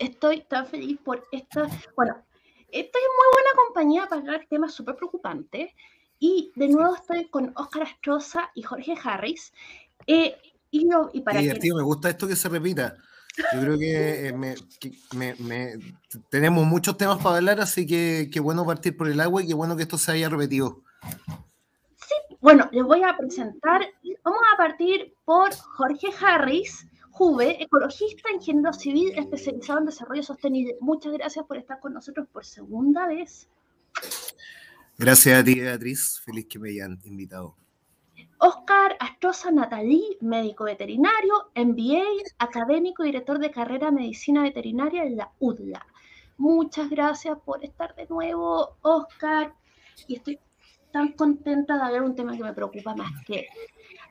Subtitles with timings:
[0.00, 1.68] estoy tan feliz por esta.
[1.96, 2.16] Bueno,
[2.68, 5.72] estoy en muy buena compañía para hablar temas súper preocupantes.
[6.18, 9.52] Y de nuevo estoy con Oscar Astroza y Jorge Harris.
[10.06, 10.36] Eh,
[10.70, 12.96] y, y para divertido, me gusta esto que se repita.
[13.52, 15.78] Yo creo que, eh,
[16.30, 19.54] tenemos muchos temas para hablar, así que qué bueno partir por el agua y qué
[19.54, 20.82] bueno que esto se haya repetido.
[21.96, 23.82] Sí, bueno, les voy a presentar.
[24.22, 30.76] Vamos a partir por Jorge Harris, Juve, ecologista, ingeniero civil especializado en desarrollo sostenible.
[30.80, 33.48] Muchas gracias por estar con nosotros por segunda vez.
[34.98, 36.20] Gracias a ti, Beatriz.
[36.24, 37.56] Feliz que me hayan invitado.
[38.38, 42.04] Oscar Astroza Natalí, médico veterinario, MBA,
[42.38, 45.86] académico y director de carrera de medicina veterinaria en la UDLA.
[46.36, 49.54] Muchas gracias por estar de nuevo, Oscar.
[50.08, 50.40] Y estoy
[50.92, 53.46] tan contenta de hablar un tema que me preocupa más que.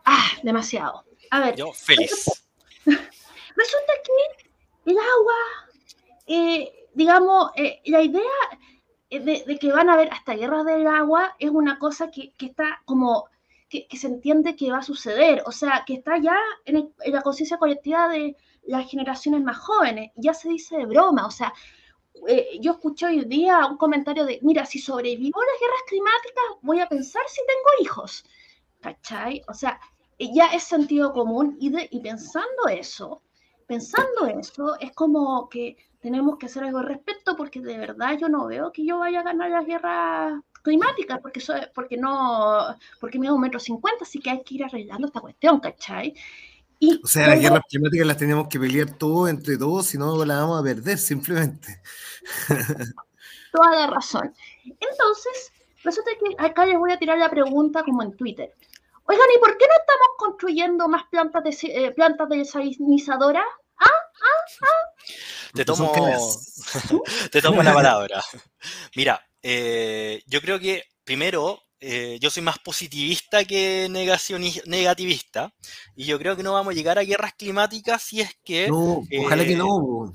[0.05, 0.29] ¡Ah!
[0.41, 1.03] Demasiado.
[1.31, 1.55] A ver.
[1.57, 2.43] Yo feliz.
[3.55, 5.35] Resulta que el agua,
[6.27, 8.21] eh, digamos, eh, la idea
[9.09, 12.81] eh, de, que van a haber hasta guerras del agua es una cosa que, está
[12.85, 13.25] como,
[13.69, 17.57] que, se entiende que va a suceder, o sea, que está ya en, la conciencia
[17.57, 21.53] colectiva de las generaciones más jóvenes, ya se dice de broma, o sea,
[22.61, 26.79] yo escuché hoy día un comentario de, mira, si sobrevivo a las guerras climáticas, voy
[26.79, 28.23] a pensar si tengo hijos,
[28.79, 29.41] ¿cachai?
[29.49, 29.79] O sea,
[30.31, 31.57] ya es sentido común.
[31.59, 33.21] Y pensando eso,
[33.67, 38.27] pensando eso, es como que tenemos que hacer algo al respecto porque de verdad yo
[38.27, 43.19] no veo que yo vaya a ganar las guerras climáticas porque, soy, porque no, porque
[43.19, 46.13] mido un metro cincuenta, así que hay que ir arreglando esta cuestión, ¿cachai?
[46.79, 50.25] Y o sea, las guerras climáticas las tenemos que pelear todos entre todos, si no
[50.25, 51.81] las vamos a perder simplemente.
[53.53, 54.33] Toda la razón.
[54.65, 55.53] Entonces,
[55.83, 58.53] resulta que acá les voy a tirar la pregunta como en Twitter.
[59.05, 63.45] Oigan, ¿y por qué no estamos construyendo más plantas de, eh, plantas de desalinizadoras?
[63.77, 63.85] ¿Ah?
[63.85, 64.61] ¿Ah?
[64.61, 64.93] ¿Ah?
[65.53, 65.91] Te tomo,
[67.31, 68.23] te tomo la palabra.
[68.95, 75.53] Mira, eh, yo creo que primero eh, yo soy más positivista que negativista
[75.97, 78.69] y yo creo que no vamos a llegar a guerras climáticas si es que...
[78.69, 80.13] No, ojalá que no.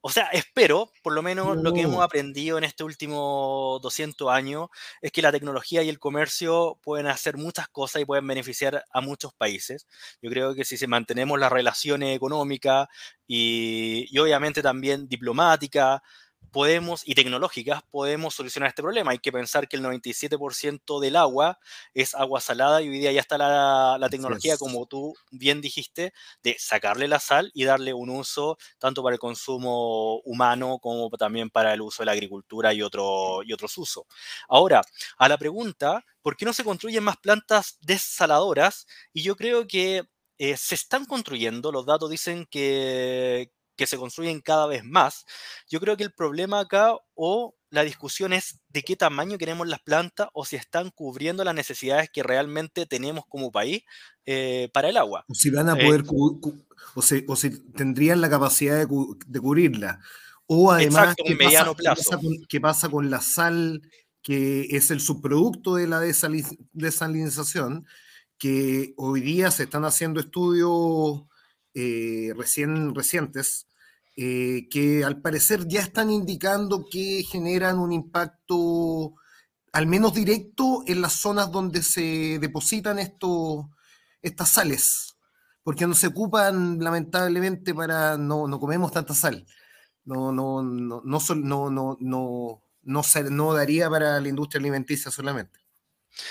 [0.00, 4.68] O sea, espero, por lo menos lo que hemos aprendido en este último 200 años,
[5.00, 9.00] es que la tecnología y el comercio pueden hacer muchas cosas y pueden beneficiar a
[9.00, 9.86] muchos países.
[10.22, 12.86] Yo creo que si se mantenemos las relaciones económicas
[13.26, 16.00] y, y obviamente también diplomáticas,
[16.58, 19.12] podemos, y tecnológicas, podemos solucionar este problema.
[19.12, 21.60] Hay que pensar que el 97% del agua
[21.94, 26.56] es agua salada y hoy día ya está la, tecnología, como tú bien dijiste, de
[26.58, 31.74] sacarle la sal y darle un uso tanto para el consumo humano como también para
[31.74, 34.02] el uso de la agricultura y, otro, y otros usos.
[34.48, 34.82] Ahora,
[35.16, 38.88] a la pregunta, ¿por qué no se construyen más plantas desaladoras?
[39.12, 40.08] Y yo creo que
[40.38, 45.24] eh, se están construyendo, los datos dicen que, que se construyen cada vez más.
[45.70, 49.80] Yo creo que el problema acá o la discusión es de qué tamaño queremos las
[49.80, 53.84] plantas o si están cubriendo las necesidades que realmente tenemos como país
[54.26, 55.24] eh, para el agua.
[55.28, 56.04] O si van a eh, poder,
[56.94, 60.00] o, si, tendrían la capacidad de, cubrirla.
[60.46, 62.20] O además, ¿qué, mediano pasa, plazo.
[62.48, 63.82] ¿qué, pasa con, la sal,
[64.22, 67.86] que es el subproducto de la desalinización?
[68.38, 71.28] Que hoy día se están haciendo estudios
[71.74, 73.66] eh, recién recientes
[74.16, 79.14] eh, que al parecer ya están indicando que generan un impacto
[79.72, 83.66] al menos directo en las zonas donde se depositan estos,
[84.22, 85.16] estas sales,
[85.62, 89.46] porque no se ocupan lamentablemente para, no, no comemos tanta sal,
[90.04, 95.60] no, no, no, no, no, no, no, no, no daría para la industria alimenticia solamente.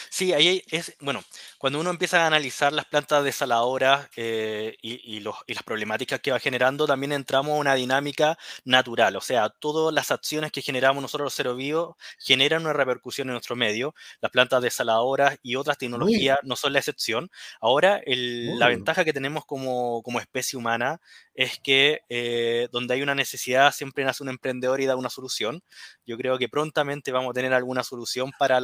[0.10, 1.24] Sí, ahí es, bueno,
[1.58, 6.32] cuando uno empieza a analizar las plantas desaladoras eh, y, los, y, las problemáticas que
[6.32, 11.02] va generando, también entramos a una dinámica natural, o sea, todas las acciones que generamos
[11.02, 15.78] nosotros los seres vivos generan una repercusión en nuestro medio, las plantas desaladoras y otras
[15.78, 17.30] tecnologías no son la excepción.
[17.62, 21.00] Ahora, la ventaja que tenemos como, como especie humana
[21.34, 25.62] es que eh, donde hay una necesidad siempre nace un emprendedor y da una solución.
[26.06, 28.60] Yo creo que prontamente vamos a tener alguna solución para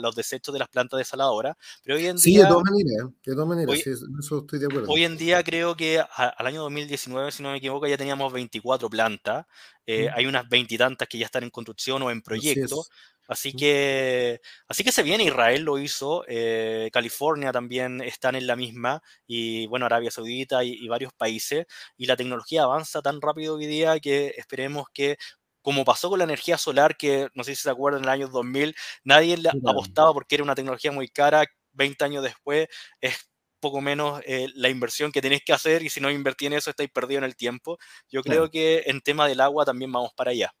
[0.00, 2.44] los desechos de las plantas desaladoras, pero hoy en sí, día...
[2.44, 3.80] de todas maneras, de todas maneras, hoy,
[4.20, 4.88] eso estoy de acuerdo.
[4.88, 8.88] Hoy en día creo que al año 2019, si no me equivoco, ya teníamos 24
[8.90, 9.46] plantas,
[9.86, 12.84] eh, hay unas veintitantas que ya están en construcción o en proyecto.
[13.28, 18.54] Así que, así que se viene, Israel lo hizo, eh, California también están en la
[18.54, 21.66] misma, y bueno, Arabia Saudita y, y, varios países,
[21.96, 25.16] y la tecnología avanza tan rápido hoy día que esperemos que
[25.66, 28.28] como pasó con la energía solar, que no sé si se acuerdan, en el año
[28.28, 32.68] 2000, nadie le apostaba porque era una tecnología muy cara, 20 años después
[33.00, 33.28] es
[33.58, 36.70] poco menos eh, la inversión que tenéis que hacer y si no invertís en eso
[36.70, 37.78] estáis perdidos en el tiempo.
[38.08, 40.52] Yo creo que en tema del agua también vamos para allá.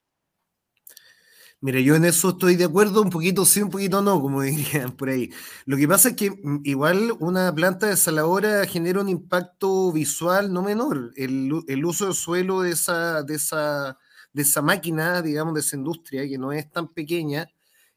[1.60, 4.90] Mire, yo en eso estoy de acuerdo, un poquito sí, un poquito no, como dirían
[4.90, 5.30] por ahí.
[5.66, 10.62] Lo que pasa es que mm, igual una planta desaladora genera un impacto visual no
[10.62, 11.12] menor.
[11.14, 13.96] El, el uso del suelo de esa, de, esa,
[14.36, 17.48] de esa máquina, digamos, de esa industria, que no es tan pequeña,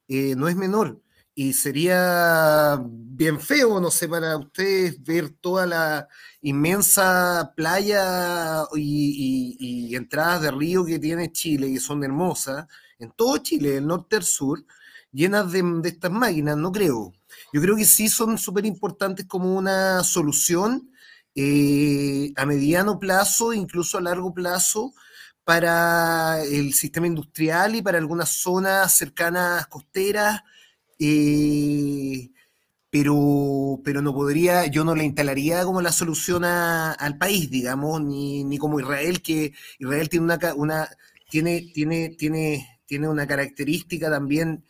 [0.08, 1.02] eh, no es menor
[1.36, 6.08] y sería bien feo, no sé, para ustedes ver toda la
[6.42, 12.68] inmensa playa y, entradas de río que tiene Chile, que son hermosas,
[13.00, 14.66] en todo Chile, del norte al sur,
[15.12, 17.14] llenas de, estas máquinas, no creo.
[17.52, 20.90] Yo creo que sí son súper importantes como una solución
[21.36, 24.94] eh, a mediano plazo, incluso a largo plazo,
[25.50, 30.44] para el sistema industrial y para algunas zonas cercanas costeras
[31.00, 32.30] eh,
[32.92, 38.44] pero, pero no podría, yo no la instalaría como la solución al país, digamos, ni,
[38.44, 40.88] ni, como Israel, que Israel tiene una, una
[41.32, 44.64] tiene, tiene, tiene, tiene una característica también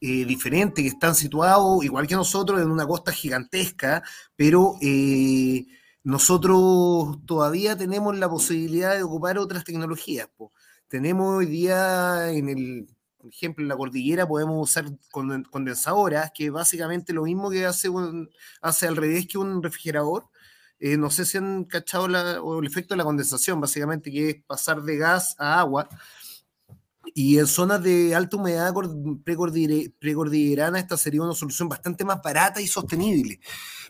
[0.00, 4.02] eh, diferente, que están situados, igual que nosotros, en una costa gigantesca,
[4.34, 5.66] pero eh,
[6.06, 10.28] nosotros todavía tenemos la posibilidad de ocupar otras tecnologías.
[10.86, 12.86] Tenemos hoy día en el
[13.18, 14.84] por ejemplo, en la cordillera podemos usar
[15.50, 17.88] condensadoras, que básicamente lo mismo que hace,
[18.60, 20.28] hace al revés que un refrigerador.
[20.78, 24.82] Eh, no sé si han cachado el efecto de la condensación, básicamente, que es pasar
[24.82, 25.88] de gas a agua.
[27.14, 28.72] Y en zonas de alta humedad
[29.24, 33.40] precordillerana, esta sería una solución bastante más barata y sostenible.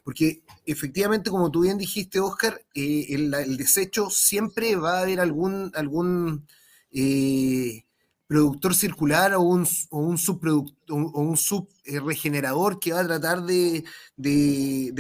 [0.06, 5.72] Porque efectivamente, como tú bien dijiste, Oscar, eh, el, desecho siempre va a haber algún,
[5.74, 6.46] algún
[6.92, 7.84] eh,
[8.28, 10.16] productor circular o un, o un
[10.90, 13.82] o un subregenerador que va a tratar de,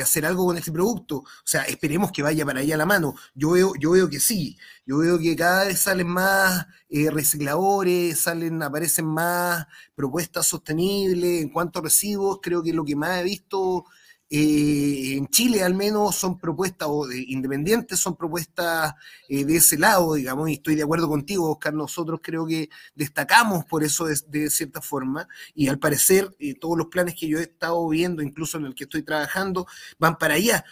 [0.02, 1.18] hacer algo con este producto.
[1.18, 3.14] O sea, esperemos que vaya para allá la mano.
[3.32, 4.58] Yo veo, yo veo que sí.
[4.84, 11.50] Yo veo que cada vez salen más eh, recicladores, salen, aparecen más propuestas sostenibles en
[11.50, 12.40] cuanto a residuos.
[12.42, 13.84] Creo que lo que más he visto
[14.28, 16.88] eh, en Chile al menos son propuestas,
[17.28, 18.94] independientes son propuestas
[19.28, 23.64] eh, de ese lado, digamos, y estoy de acuerdo contigo, Oscar, nosotros creo que destacamos
[23.66, 27.42] por eso de, cierta forma, y al parecer eh, todos los planes que yo he
[27.42, 29.66] estado viendo, incluso en el que estoy trabajando,
[29.98, 30.64] van para allá.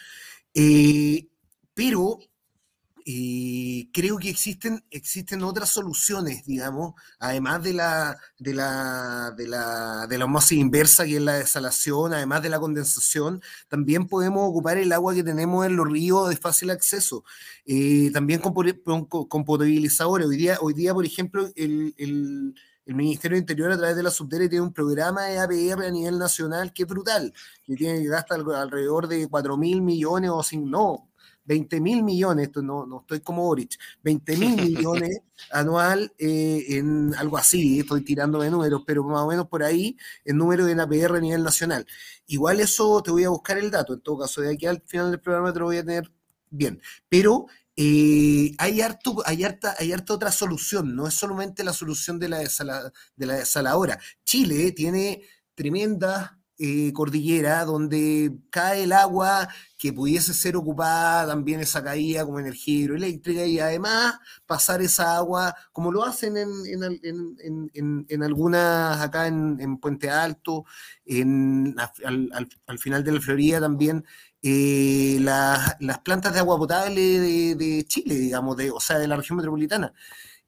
[1.74, 2.18] pero
[3.06, 10.06] y creo que existen, existen otras soluciones, digamos, además de la, de la, de la,
[10.06, 14.78] de la osmosis inversa, que es la desalación, además de la condensación, también podemos ocupar
[14.78, 17.24] el agua que tenemos en los ríos de fácil acceso,
[17.66, 18.54] eh, también con,
[19.04, 20.26] con, potabilizadores.
[20.26, 22.54] Hoy día, hoy día, por ejemplo, el, el
[22.86, 25.90] el Ministerio de Interior a través de la Subdere tiene un programa de APR a
[25.90, 30.42] nivel nacional que es brutal, que tiene que gastar alrededor de 4 mil millones o
[30.42, 31.08] sin, no,
[31.44, 35.20] 20 mil millones, esto no, no estoy como Boric, 20 mil millones
[35.50, 39.96] anual eh, en algo así, estoy tirando de números, pero más o menos por ahí
[40.25, 41.87] el número de APR a nivel nacional.
[42.26, 45.11] Igual eso te voy a buscar el dato, en todo caso, de aquí al final
[45.11, 46.11] del programa te lo voy a tener
[46.50, 51.73] bien, pero eh, hay, harto, hay, harta, hay harta otra solución, no es solamente la
[51.73, 53.99] solución de la, de la desaladora.
[54.25, 55.23] Chile tiene
[55.55, 62.38] tremendas eh, cordillera donde cae el agua que pudiese ser ocupada también esa caída como
[62.38, 64.14] energía hidroeléctrica y además
[64.46, 70.64] pasar esa agua como lo hacen en, algunas acá en, Puente Alto,
[71.04, 74.04] en, al, final de la Florida también.
[74.46, 79.16] Eh, las plantas de agua potable de, de Chile, digamos, de, o sea, de la
[79.16, 79.92] región metropolitana.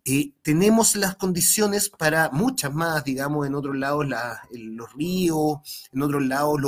[0.09, 4.07] Eh, tenemos las condiciones para muchas más, digamos, en otros lados
[4.53, 5.59] los ríos,
[5.93, 6.61] en otros lados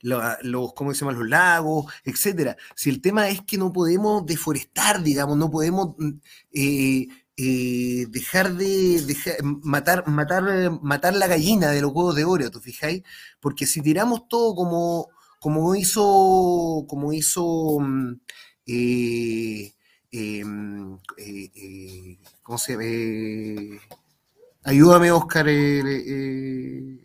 [0.00, 1.18] los, ¿cómo se llaman?
[1.18, 2.56] Los lagos, etcétera.
[2.74, 5.94] Si el tema es que no podemos deforestar, digamos, no podemos
[6.54, 9.04] eh, eh, dejar de
[9.62, 13.02] matar, matar, matar la gallina de los huevos de oro, ¿tú fijáis?
[13.40, 18.14] Porque si tiramos todo como, como hizo, como hizo mm,
[20.12, 20.42] eh,
[21.18, 23.80] eh, ¿cómo se llama?
[24.64, 25.46] ayúdame, Oscar.
[25.48, 26.98] Eh,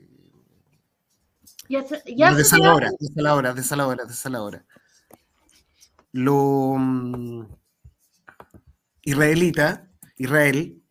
[1.67, 2.91] ya, ya de Saladora,
[3.53, 4.65] de Saladora, de Saladora.
[6.11, 7.45] Lo mm,
[9.03, 10.81] israelita, Israel.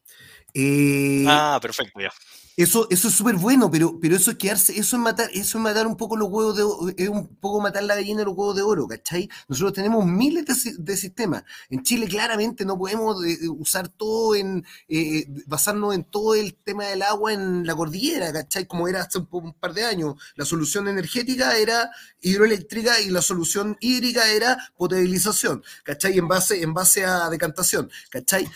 [1.29, 2.11] ah, perfecto, ya.
[2.57, 5.63] Eso, eso es súper bueno, pero, pero eso es quedarse, eso es matar, eso es
[5.65, 8.55] matar un poco los huevos de es un poco matar la gallina de los huevos
[8.55, 9.29] de oro, ¿cachai?
[9.49, 10.45] Nosotros tenemos miles
[10.79, 11.43] de, sistemas.
[11.69, 16.85] En Chile claramente no podemos eh, usar todo en, eh, basarnos en todo el tema
[16.85, 18.67] del agua en la cordillera, ¿cachai?
[18.67, 20.15] Como era hace un, par de años.
[20.37, 26.19] La solución energética era hidroeléctrica y la solución hídrica era potabilización, ¿cachai?
[26.19, 28.49] En base, en base a decantación, ¿cachai?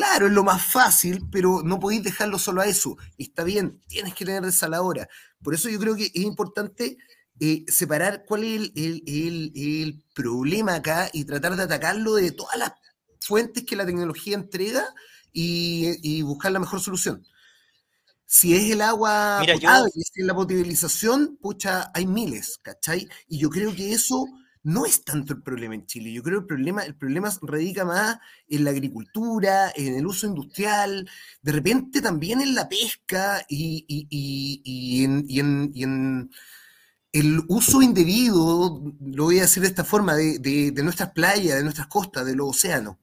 [0.00, 2.96] Claro, es lo más fácil, pero no podéis dejarlo solo a eso.
[3.18, 5.06] Está bien, tienes que tener desaladora.
[5.42, 6.96] Por eso yo creo que es importante
[7.38, 12.72] eh, separar cuál es el, problema acá y tratar de atacarlo de todas las
[13.20, 14.86] fuentes que la tecnología entrega
[15.34, 17.22] y, buscar la mejor solución.
[18.24, 23.06] Si es el agua potable, si es la potabilización, pucha, hay miles, ¿cachai?
[23.28, 24.24] Y yo creo que eso
[24.62, 26.12] no es tanto el problema en Chile.
[26.12, 30.26] Yo creo que el problema, el problema radica más en la agricultura, en el uso
[30.26, 31.08] industrial,
[31.42, 36.30] de repente también en la pesca y, en,
[37.12, 41.88] el uso indebido, lo voy a decir de esta forma, de, nuestras playas, de nuestras
[41.88, 42.96] costas, de los océanos.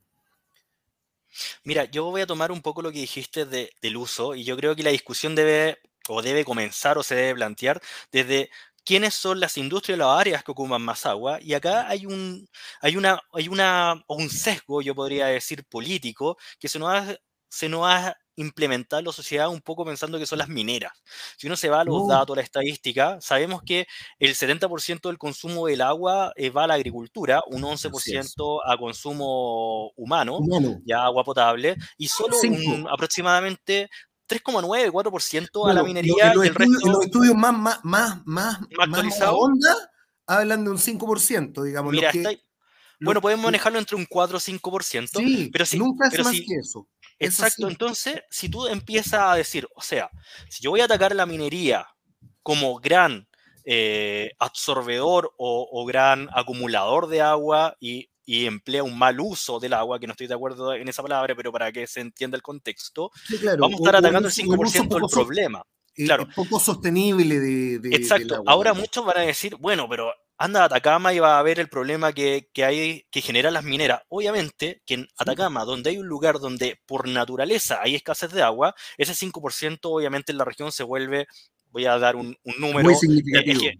[1.64, 4.76] Mira, yo voy a tomar un poco lo que dijiste del uso y yo creo
[4.76, 8.50] que la discusión debe o debe comenzar o se debe plantear desde
[8.88, 11.40] quiénes son las industrias o las áreas que ocupan más agua.
[11.42, 12.48] Y acá hay un,
[12.82, 17.18] hay una, hay una, un sesgo, yo podría decir, político, que se nos ha,
[17.50, 20.94] se nos ha implementado en la sociedad un poco pensando que son las mineras.
[21.38, 23.88] Si uno se va a los datos, a la estadística, sabemos que
[24.20, 29.92] el 70% del consumo del agua eh, va a la agricultura, un 11% a consumo
[29.96, 30.40] humano,
[30.86, 33.90] ya agua potable, y solo un, aproximadamente
[34.28, 36.34] 3,9, 4% a la minería.
[36.36, 39.50] y, el resto, los estudios más, más, más, más, actualizados
[40.26, 41.92] hablan de un 5%, digamos.
[41.92, 42.12] Mira,
[43.00, 46.56] bueno, podemos manejarlo entre un 4 o 5%, sí, pero si, nunca es más que
[46.60, 46.88] eso.
[47.20, 50.10] Exacto, entonces, si tú empiezas a decir, o sea,
[50.50, 51.88] si yo voy a atacar la minería
[52.44, 53.28] como gran
[53.66, 59.74] eh, absorbedor o, o, gran acumulador de agua y y emplea un mal uso del
[59.74, 62.42] agua, que no estoy de acuerdo en esa palabra, pero para que se entienda el
[62.42, 63.10] contexto,
[63.58, 65.64] vamos a estar atacando el 5% del problema.
[65.96, 66.28] Claro.
[66.36, 68.44] poco sostenible de, Exacto.
[68.46, 71.70] Ahora muchos van a decir, bueno, pero anda a Atacama y va a ver el
[71.70, 74.02] problema que, que, hay, que generan las mineras.
[74.10, 78.76] Obviamente que en Atacama, donde hay un lugar donde por naturaleza hay escasez de agua,
[78.98, 81.28] ese 5% obviamente en la región se vuelve,
[81.72, 82.84] voy a dar un, número.
[82.84, 83.64] Muy significativo.
[83.64, 83.80] Eh,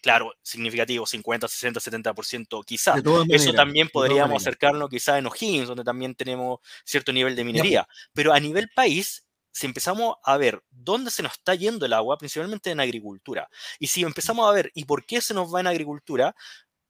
[0.00, 3.02] claro, significativo, 50, 60, 70% quizás.
[3.28, 7.88] Eso también podríamos acercarnos quizás en O'Higgins, donde también tenemos cierto nivel de minería.
[8.12, 12.18] Pero a nivel país, si empezamos a ver dónde se nos está yendo el agua,
[12.18, 15.66] principalmente en agricultura, y si empezamos a ver y por qué se nos va en
[15.66, 16.34] agricultura,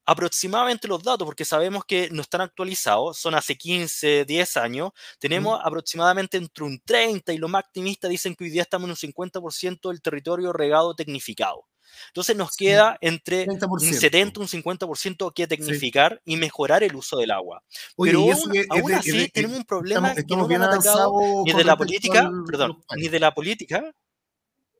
[0.08, 5.60] aproximadamente los datos, porque sabemos que no están actualizados, son hace 15, 10 años, tenemos
[5.62, 9.14] aproximadamente entre un 30 y lo más optimista dicen que hoy día estamos en un
[9.14, 11.66] 50% del territorio regado tecnificado.
[12.08, 17.18] Entonces nos queda entre un 70 y un 50% que tecnificar y mejorar el uso
[17.18, 17.62] del agua.
[17.96, 18.26] Pero
[18.70, 21.12] aún, así tenemos un problema que no han atacado
[21.44, 23.92] ni de la política, perdón, ni de la política.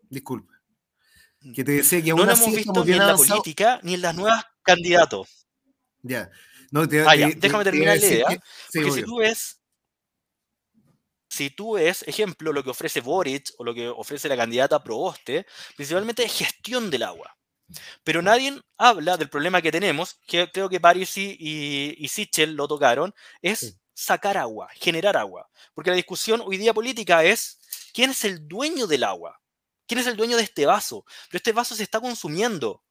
[0.08, 0.52] Disculpe.
[1.54, 4.02] Que te decía que aún no lo hemos visto ni en la política ni en
[4.02, 5.46] las nuevas candidatos.
[6.02, 6.30] Ya.
[6.70, 8.26] No, ah, déjame terminar la idea.
[8.72, 9.57] porque si tú ves
[11.28, 15.46] si tú ves, ejemplo, lo que ofrece Boric o lo que ofrece la candidata Proboste,
[15.76, 17.36] principalmente es gestión del agua.
[18.02, 21.36] Pero nadie habla del problema que tenemos, que creo que Paris y,
[21.98, 25.50] y Sichel lo tocaron, es sacar agua, generar agua.
[25.74, 27.60] Porque la discusión hoy día política es
[27.92, 29.40] quién es el dueño del agua,
[29.86, 31.04] quién es el dueño de este vaso.
[31.28, 32.82] Pero este vaso se está consumiendo.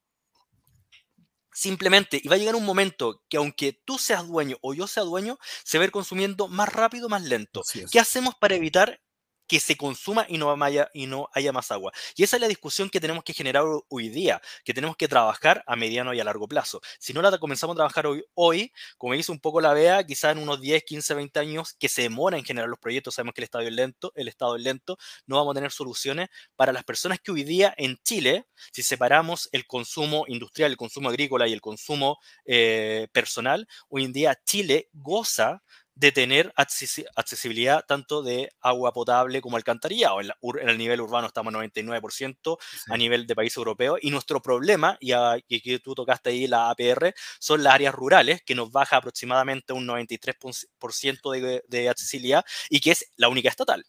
[1.57, 5.01] Simplemente, y va a llegar un momento que aunque tú seas dueño o yo sea
[5.01, 7.63] dueño, se va a ir consumiendo más rápido, más lento.
[7.91, 9.01] ¿Qué hacemos para evitar
[9.47, 11.91] que se consuma y no, haya, y no haya más agua.
[12.15, 15.63] Y esa es la discusión que tenemos que generar hoy día, que tenemos que trabajar
[15.65, 16.81] a mediano y a largo plazo.
[16.99, 20.33] Si no la comenzamos a trabajar hoy, hoy como dice un poco la vea quizás
[20.33, 23.41] en unos 10, 15, 20 años que se demora en generar los proyectos, sabemos que
[23.41, 26.83] el estado es lento, el estado es lento, no vamos a tener soluciones para las
[26.83, 31.53] personas que hoy día en Chile, si separamos el consumo industrial, el consumo agrícola y
[31.53, 35.63] el consumo eh, personal, hoy en día Chile goza
[35.97, 40.21] de tener accesibilidad tanto de agua potable como alcantarillado.
[40.21, 40.29] En,
[40.61, 44.97] en el nivel urbano estamos en 99% a nivel de país europeo y nuestro problema,
[44.99, 45.11] y,
[45.59, 49.87] que tú tocaste ahí la APR, son las áreas rurales que nos baja aproximadamente un
[49.87, 53.83] 93% de, de accesibilidad y que es la única estatal.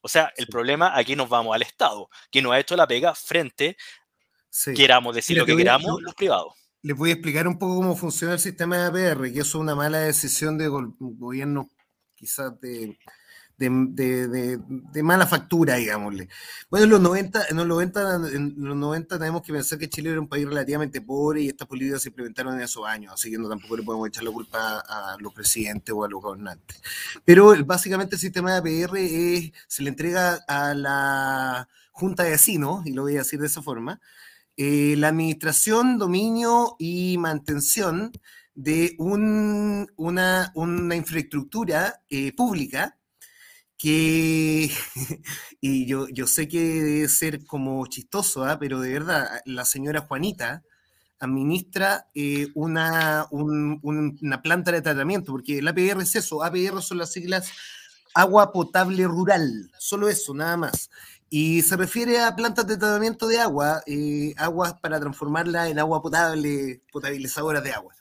[0.00, 3.14] O sea, el problema aquí nos vamos al Estado, que nos ha hecho la pega
[3.14, 3.76] frente,
[4.74, 8.34] queramos decir lo que queramos, los privados les voy a explicar un poco cómo funciona
[8.34, 11.70] el sistema de APR, que eso es una mala decisión de gobierno
[12.16, 12.98] quizás de,
[13.56, 16.28] de, mala factura, digámosle.
[16.70, 20.10] Bueno, en los 90, en los 90, en los 90 tenemos que pensar que Chile
[20.10, 23.38] era un país relativamente pobre y estas políticas se implementaron en esos años, así que
[23.38, 26.80] no tampoco le podemos echar la culpa a los presidentes o a los gobernantes.
[27.24, 32.86] Pero básicamente el sistema de APR es, se le entrega a la Junta de Vecinos,
[32.86, 34.00] y lo voy a decir de esa forma,
[34.56, 38.12] eh, la administración, dominio y mantención
[38.54, 42.98] de un, una, una, infraestructura eh, pública
[43.78, 44.70] que,
[45.60, 48.58] y yo, yo sé que debe ser como chistoso, ¿ah?
[48.58, 50.62] pero de verdad, la señora Juanita
[51.18, 57.12] administra eh, una, una planta de tratamiento, porque el APR es eso, APR son las
[57.12, 57.50] siglas
[58.14, 60.90] agua potable rural, solo eso, nada más.
[61.34, 66.02] Y se refiere a plantas de tratamiento de agua, eh, aguas para transformarla en agua
[66.02, 67.94] potable, potabilizadoras de agua.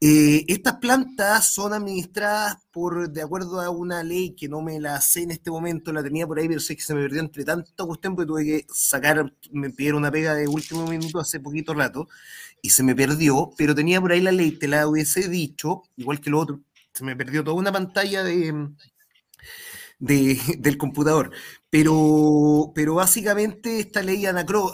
[0.00, 4.98] Eh, estas plantas son administradas por, de acuerdo a una ley que no me la
[5.02, 7.44] sé en este momento, la tenía por ahí, pero sé que se me perdió entre
[7.44, 11.74] tanto cuestión, porque tuve que sacar, me pidieron una pega de último minuto hace poquito
[11.74, 12.08] rato,
[12.62, 16.18] y se me perdió, pero tenía por ahí la ley, te la hubiese dicho, igual
[16.18, 16.60] que lo otro,
[16.94, 18.70] se me perdió toda una pantalla de,
[19.98, 21.30] del computador.
[21.70, 24.72] Pero, pero básicamente esta ley anacro,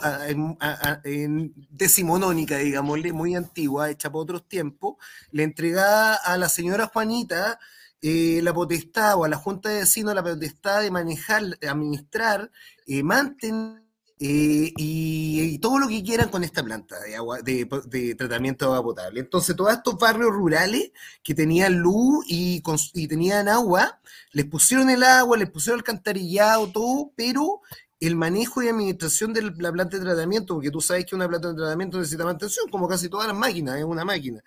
[1.03, 4.95] en, decimonónica, digámosle, muy antigua, hecha por otros tiempos,
[5.31, 7.59] le entregaba a la señora Juanita
[8.01, 12.49] eh, la potestad o a la Junta de Vecinos la potestad de manejar, administrar,
[12.87, 13.84] eh, mantener
[14.19, 18.83] eh, y, todo lo que quieran con esta planta de agua de, tratamiento de agua
[18.83, 19.19] potable.
[19.19, 20.91] Entonces, todos estos barrios rurales
[21.23, 22.61] que tenían luz y,
[23.07, 23.99] tenían agua,
[24.31, 27.61] les pusieron el agua, les pusieron alcantarillado, todo, pero
[27.99, 31.49] el manejo y administración de la planta de tratamiento, porque tú sabes que una planta
[31.49, 34.41] de tratamiento necesita mantención, como casi todas las máquinas, es una máquina.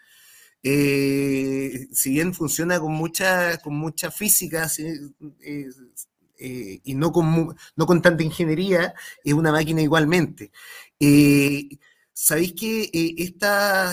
[0.62, 4.68] Eh, si bien funciona con mucha, con mucha física,
[5.40, 5.68] eh,
[6.38, 10.52] eh, y no con, no con tanta ingeniería, es una máquina igualmente.
[11.00, 11.68] Eh,
[12.12, 13.34] ¿Sabéis que eh,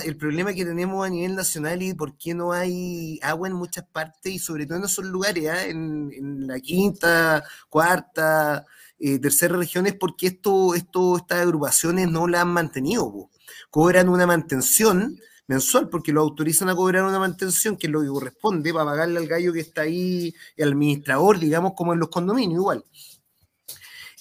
[0.05, 3.85] el problema que tenemos a nivel nacional y por qué no hay agua en muchas
[3.85, 5.65] partes y sobre todo en esos lugares, ¿ah?
[5.65, 8.65] en, la quinta, cuarta,
[8.97, 13.29] tercera región, es porque esto, esto, estas agrupaciones no la han mantenido,
[13.69, 18.07] cobran una mantención mensual, porque lo autorizan a cobrar una mantención, que es lo que
[18.07, 22.59] corresponde, para pagarle al gallo que está ahí, el administrador, digamos, como en los condominios,
[22.59, 22.85] igual.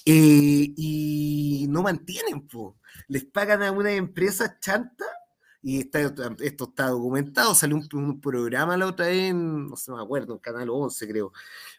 [0.07, 2.75] Eh, y no mantienen, pues.
[3.09, 5.05] les pagan a una empresa chanta
[5.67, 6.01] y está,
[6.41, 10.39] esto está documentado, salió un, programa la otra vez, en, no sé, me acuerdo, en
[10.41, 11.33] Canal 11 creo,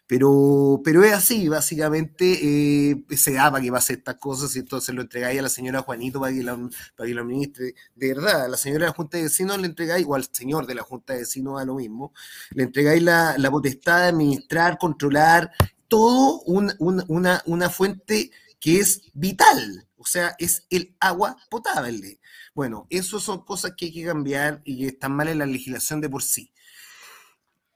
[0.08, 4.92] pero, pero es así, básicamente eh, se da para que pase estas cosas y entonces
[4.92, 6.56] lo entregáis a la señora Juanito para que la,
[6.96, 7.74] para que lo administre.
[7.94, 10.66] De verdad, a la señora de la Junta de Vecinos le entregáis, o al señor
[10.66, 12.12] de la Junta de Vecinos a lo mismo,
[12.50, 15.52] le entregáis la, la potestad de administrar, controlar
[15.86, 22.20] todo una, una fuente que es vital, o sea, es el agua potable.
[22.54, 26.00] Bueno, eso son cosas que hay que cambiar y que están mal en la legislación
[26.00, 26.52] de por sí.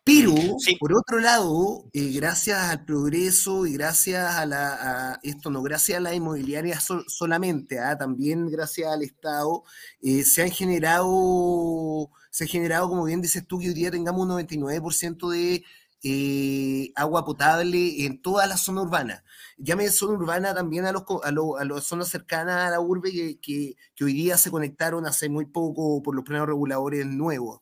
[0.05, 0.35] Pero,
[0.79, 6.01] por otro lado, eh, gracias al progreso y gracias a, la, esto, no gracias a
[6.01, 7.99] la inmobiliaria solamente, ¿ah?
[7.99, 9.65] también gracias al Estado,
[10.01, 14.23] eh, se han generado, se ha generado, como bien dices tú, que hoy día tengamos
[14.23, 15.65] un 99% de
[16.03, 19.23] eh, agua potable en toda la zona urbana.
[19.59, 24.05] Llame zona urbana también a, los, a, las zonas cercanas a la urbe que, que,
[24.05, 27.61] hoy día se conectaron hace muy poco por los planos reguladores nuevos.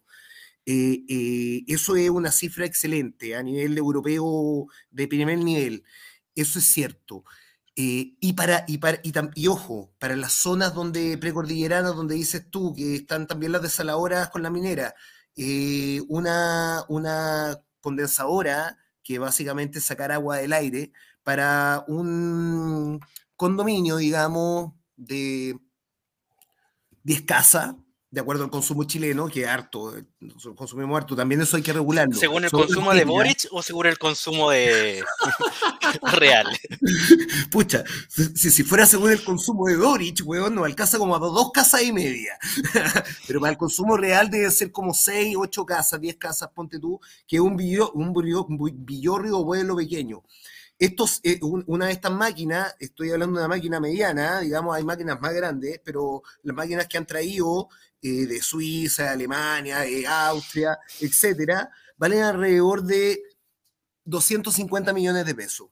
[0.66, 5.84] Eh, eh, eso es una cifra excelente a nivel europeo de primer nivel.
[6.34, 7.24] Eso es cierto.
[7.74, 9.00] y, para, y, para,
[9.34, 14.30] y, ojo, para las zonas donde precordilleranas, donde dices tú que están también las desaladoras
[14.30, 14.94] con la minera,
[16.08, 23.00] una, una condensadora, que básicamente sacar agua del aire, para un
[23.36, 25.58] condominio, digamos, de
[27.04, 27.74] 10 casas,
[28.10, 30.04] de acuerdo al consumo chileno, que es harto, eh,
[30.56, 32.14] consumimos harto, también eso hay que regularlo.
[32.14, 35.04] ¿Según el consumo de Boric o según el consumo de
[36.14, 36.46] real?
[37.50, 41.50] Pucha, si, si, fuera según el consumo de Boric, weón, nos alcanza como a dos
[41.52, 42.38] casas y media.
[43.26, 46.98] Pero para el consumo real debe ser como seis, ocho casas, diez casas, ponte tú,
[47.26, 48.14] que es un, billo, un,
[48.86, 50.22] villorrio o vuelo pequeño.
[50.78, 55.20] Estos, eh, una de estas máquinas, estoy hablando de una máquina mediana, digamos, hay máquinas
[55.20, 57.68] más grandes, pero las máquinas que han traído
[58.02, 63.20] eh, de Suiza, de Alemania, de Austria, etcétera, valen alrededor de
[64.04, 65.68] 250 millones de pesos.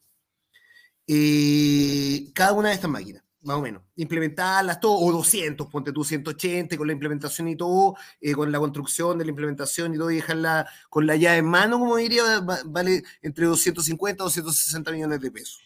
[1.07, 3.23] Eh, cada una de estas máquinas.
[3.43, 3.83] más o menos.
[3.95, 8.59] Implementarlas todo, o 200, ponte tú 180 con la implementación y todo, eh, con la
[8.59, 12.41] construcción de la implementación y todo, y dejarla con la llave en mano, como diría,
[12.65, 15.63] vale entre 250 y 260 millones de pesos.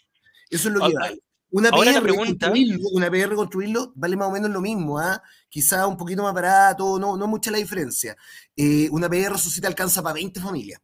[0.50, 1.22] Eso es lo que vale.
[1.52, 5.20] Una PR, construirlo, una PR construirlo vale más o menos lo mismo, ¿ah?
[5.48, 8.16] quizá un poquito más barato, no, no mucha la diferencia.
[8.56, 10.80] Eh, una PR suscita alcanza para 20 familias,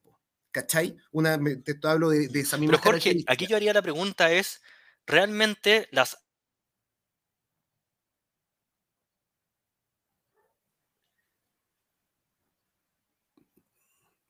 [0.50, 0.96] ¿cachai?
[1.12, 4.61] Una, te, hablo de, esa misma Pero Jorge, aquí yo haría la pregunta es,
[5.07, 6.18] ¿realmente las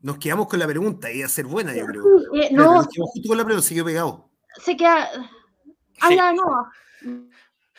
[0.07, 2.05] Nos quedamos con la pregunta, iba a ser buena, yo creo.
[2.35, 2.75] Eh, no.
[2.75, 4.31] Nos quedamos justo con la pregunta, siguió pegado.
[4.63, 5.11] Se queda.
[6.01, 6.71] Habla no.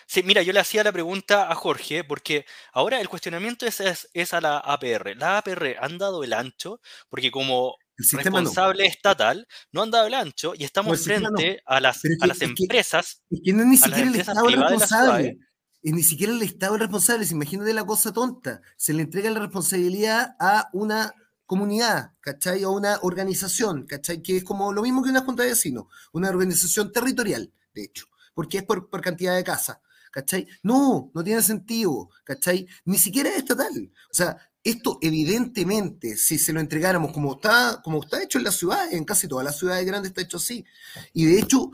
[0.09, 4.33] Sí, mira, yo le hacía la pregunta a Jorge, porque ahora el cuestionamiento es, es,
[4.33, 5.17] a la APR.
[5.17, 6.79] ¿La APR han dado el ancho?
[7.09, 12.27] Porque como responsable estatal no han dado el ancho y estamos frente a las, a
[12.27, 13.21] las empresas.
[13.29, 15.37] Es que, no es ni siquiera el Estado responsable.
[15.83, 17.27] Es ni siquiera el Estado responsable.
[17.29, 18.61] Imagínate la cosa tonta.
[18.77, 21.13] Se le entrega la responsabilidad a una
[21.45, 22.63] comunidad, ¿cachai?
[22.63, 24.21] O una organización, ¿cachai?
[24.21, 28.07] Que es como lo mismo que una junta de vecinos, una organización territorial, de hecho,
[28.33, 29.77] porque es por, cantidad de casas,
[30.11, 30.47] ¿cachai?
[30.63, 32.67] No, no tiene sentido, ¿cachai?
[32.85, 33.91] Ni siquiera es estatal.
[34.11, 38.51] O sea, esto evidentemente, si se lo entregáramos como está, como está hecho en la
[38.51, 40.65] ciudad, en casi todas las ciudades grandes está hecho así.
[41.13, 41.71] Y de hecho,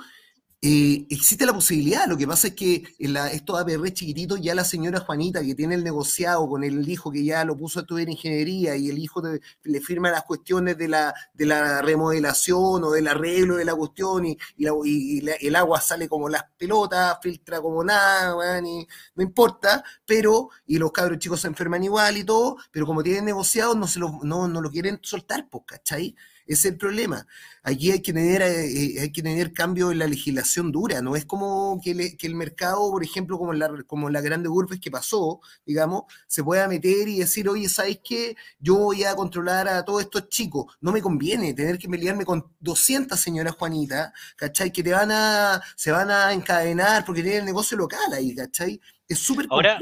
[0.65, 4.55] eh, existe la posibilidad, lo que pasa es que en la, estos APR chiquititos, ya
[4.55, 7.81] la señora Juanita, que tiene el negociado con el hijo que ya lo puso a
[7.81, 12.91] estudiar ingeniería y el hijo le firma las cuestiones de la, de la remodelación o
[12.91, 18.61] del arreglo de la cuestión y, el agua sale como las pelotas, filtra como nada,
[18.61, 23.25] no importa, pero, y los cabros chicos se enferman igual y todo, pero como tienen
[23.25, 26.15] negociado no, se lo, no, no lo quieren soltar, pues, ¿cachai?
[26.45, 27.25] Es el problema.
[27.63, 31.01] Aquí hay que tener, eh, eh, hay que tener cambio en la legislación dura.
[31.01, 34.91] No es como que, el mercado, por ejemplo, como la, como la grande urbes que
[34.91, 38.35] pasó, digamos, se pueda meter y decir, oye, ¿sabes qué?
[38.59, 40.75] Yo voy a controlar a todos estos chicos.
[40.81, 44.71] No me conviene tener que pelearme con 200 señoras Juanitas, ¿cachai?
[44.71, 48.79] Que te van a, se van a encadenar porque tienen el negocio local ahí, ¿cachai?
[49.07, 49.79] Es súper complejo.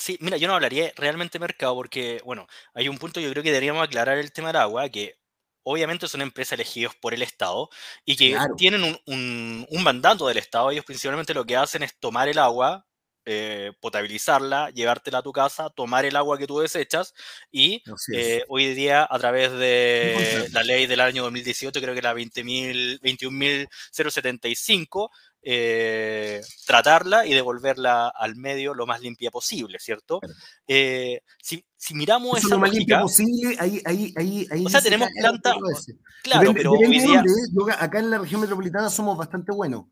[0.00, 3.42] Sí, mira, yo no hablaría realmente de mercado porque, bueno, hay un punto yo creo
[3.42, 5.19] que deberíamos aclarar el tema del agua, que
[5.62, 7.68] obviamente son empresas elegidas por el Estado
[8.04, 10.70] y que tienen un, un, mandato del Estado.
[10.70, 12.86] Ellos principalmente lo que hacen es tomar el agua,
[13.32, 17.14] eh, potabilizarla, llevártela a tu casa, tomar el agua que tú desechas
[17.52, 17.80] y
[18.12, 25.10] eh, hoy día a través de la ley del año 2018, creo que la 21.075,
[25.42, 30.18] eh, tratarla y devolverla al medio lo más limpia posible, ¿cierto?
[30.66, 31.64] Eh, si,
[31.94, 35.54] miramos esa lo más limpia posible, ahí, ahí, ahí, ahí O sea, tenemos planta...
[36.24, 37.22] Claro, pero hoy día...
[37.78, 39.84] acá en la región metropolitana somos bastante buenos.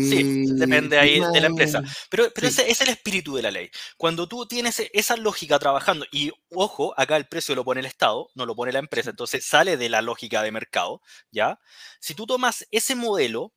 [0.00, 0.24] Sí,
[0.56, 1.82] depende ahí de la empresa.
[2.08, 3.70] Pero, pero ese es el espíritu de la ley.
[3.96, 8.28] Cuando tú tienes esa lógica trabajando, y ojo, acá el precio lo pone el Estado,
[8.34, 11.58] no lo pone la empresa, entonces sale de la lógica de mercado, ¿ya?
[12.00, 13.52] Si tú tomas ese modelo,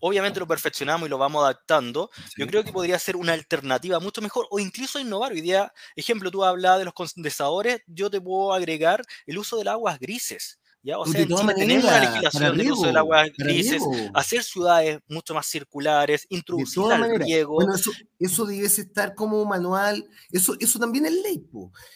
[0.00, 4.20] obviamente lo perfeccionamos y lo vamos adaptando, yo creo que podría ser una alternativa mucho
[4.22, 5.32] mejor o incluso innovar.
[5.32, 9.68] Hoy día, ejemplo, tú hablas de los condensadores, yo te puedo agregar el uso del
[9.68, 10.58] aguas grises.
[10.84, 10.98] ¿Ya?
[10.98, 13.82] O sea, en Chile tenemos una legislación del uso del agua grises,
[14.14, 16.82] hacer ciudades mucho más circulares, introducir
[17.16, 17.54] riego.
[17.54, 21.44] Bueno, eso, eso debe estar como manual, eso, eso también es ley.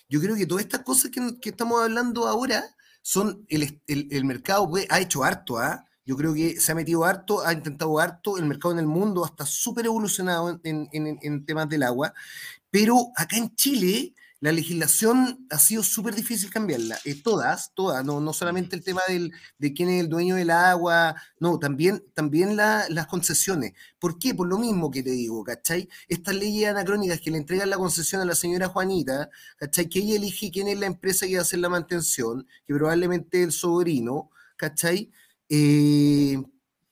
[0.08, 2.64] Yo creo que todas estas cosas que, que estamos hablando ahora
[3.02, 5.84] son, el, el, el mercado pues, ha hecho harto, ¿ah?
[6.08, 9.26] Yo creo que se ha metido harto, ha intentado harto, el mercado en el mundo
[9.26, 12.14] está súper evolucionado en, temas del agua,
[12.70, 18.20] pero acá en Chile la legislación ha sido súper difícil cambiarla, eh, todas, todas, no,
[18.20, 22.56] no solamente el tema del, de quién es el dueño del agua, no, también, también
[22.56, 23.72] las concesiones.
[23.98, 24.34] ¿Por qué?
[24.34, 25.88] Por lo mismo que te digo, ¿cachai?
[26.08, 29.88] Estas leyes anacrónicas que le entregan la concesión a la señora Juanita, ¿cachai?
[29.88, 33.42] Que ella elige quién es la empresa que va a hacer la mantención, que probablemente
[33.42, 35.10] el sobrino, ¿cachai?
[35.48, 36.42] Eh,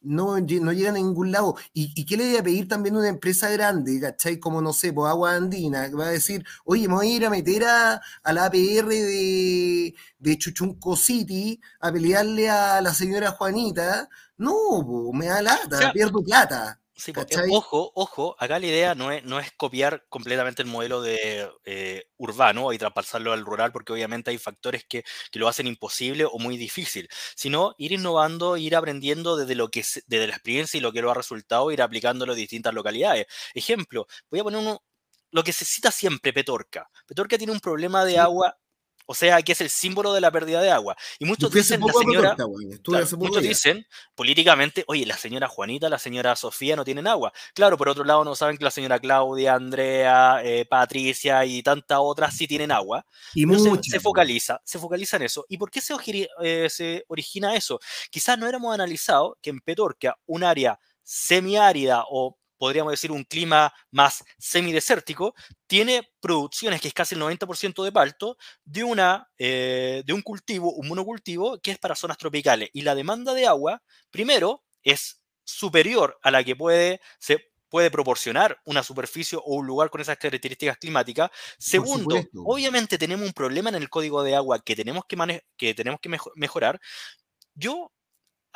[0.07, 1.57] no, no llegan a ningún lado.
[1.73, 4.38] ¿Y, qué le voy a pedir también a una empresa grande, ¿cachai?
[4.38, 7.27] Como, no sé, pues Agua Andina, que va a decir, oye, me voy a ir
[7.27, 8.01] a meter a,
[8.33, 14.09] la APR de, de Chuchunco City a pelearle a la señora Juanita.
[14.38, 16.81] No, me da lata, pierdo plata.
[16.98, 17.12] Sí,
[17.50, 22.04] ojo, ojo, acá la idea no es, no es copiar completamente el modelo de eh,
[22.16, 25.04] urbano y traspasarlo al rural, porque obviamente hay factores que,
[25.35, 30.26] lo hacen imposible o muy difícil, sino ir innovando, ir aprendiendo desde, lo que, desde
[30.26, 33.26] la experiencia y lo que lo ha resultado, ir aplicándolo en distintas localidades.
[33.52, 34.82] Ejemplo, voy a poner uno,
[35.32, 36.88] lo que se cita siempre, Petorca.
[37.06, 38.56] Petorca tiene un problema de agua
[39.07, 40.97] o sea, que es el símbolo de la pérdida de agua.
[41.19, 42.37] Y muchos dicen, la señora,
[43.16, 47.33] muchos dicen políticamente, oye, la señora Juanita, la señora Sofía no tienen agua.
[47.55, 51.99] Claro, por otro lado no saben que la señora Claudia, Andrea, eh, Patricia y tantas
[52.01, 53.07] otras sí tienen agua.
[53.35, 53.45] Y
[53.83, 55.47] se, focaliza, se focaliza en eso.
[55.49, 55.95] ¿Y por qué se,
[56.42, 57.81] eh, se origina eso?
[58.11, 63.73] Quizás no éramos analizado que en Petorca, un área semiárida o podríamos decir un clima
[63.90, 65.35] más semidesértico,
[65.66, 70.73] tiene producciones, que es casi el 90% de palto, de, una, eh, de un cultivo,
[70.73, 72.71] un monocultivo, que es para zonas tropicales.
[72.73, 78.61] Y la demanda de agua, primero, es superior a la que puede, se puede proporcionar
[78.64, 81.31] una superficie o un lugar con esas características climáticas.
[81.59, 86.01] Segundo, obviamente tenemos un problema en el código de agua que tenemos que, que, tenemos
[86.01, 86.81] que mejorar.
[87.55, 87.92] Yo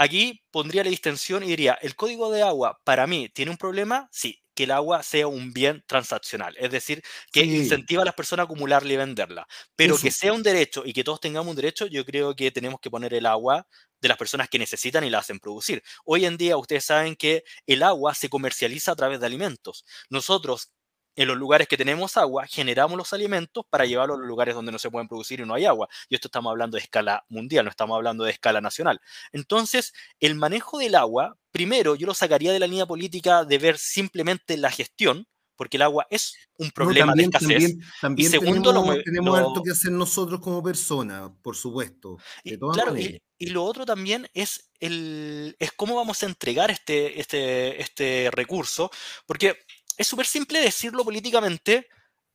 [0.02, 4.08] Aquí pondría la distensión y diría, ¿el código de agua para mí tiene un problema?
[4.10, 8.44] Sí, que el agua sea un bien transaccional, es decir, que incentiva a las personas
[8.44, 9.46] a acumularla y venderla.
[9.76, 12.80] Pero que sea un derecho y que todos tengamos un derecho, yo creo que tenemos
[12.80, 13.66] que poner el agua
[14.00, 15.82] de las personas que necesitan y la hacen producir.
[16.06, 19.84] Hoy en día ustedes saben que el agua se comercializa a través de alimentos.
[20.08, 20.70] Nosotros
[21.16, 24.72] en los lugares que tenemos agua, generamos los alimentos para llevarlos a los lugares donde
[24.72, 25.88] no se pueden producir y no hay agua.
[26.08, 29.00] Y esto estamos hablando de escala mundial, no estamos hablando de escala nacional.
[29.32, 33.78] Entonces, el manejo del agua, primero, yo lo sacaría de la línea política de ver
[33.78, 37.76] simplemente la gestión, porque el agua es un problema de escasez.
[38.00, 42.16] También, y segundo, tenemos, tenemos algo que hacer nosotros como personas, por supuesto.
[42.42, 43.20] y, claro, y,
[43.50, 48.90] lo otro también es, el, es cómo vamos a entregar este, este, este recurso,
[49.26, 49.58] porque
[50.00, 51.86] es súper simple decirlo políticamente,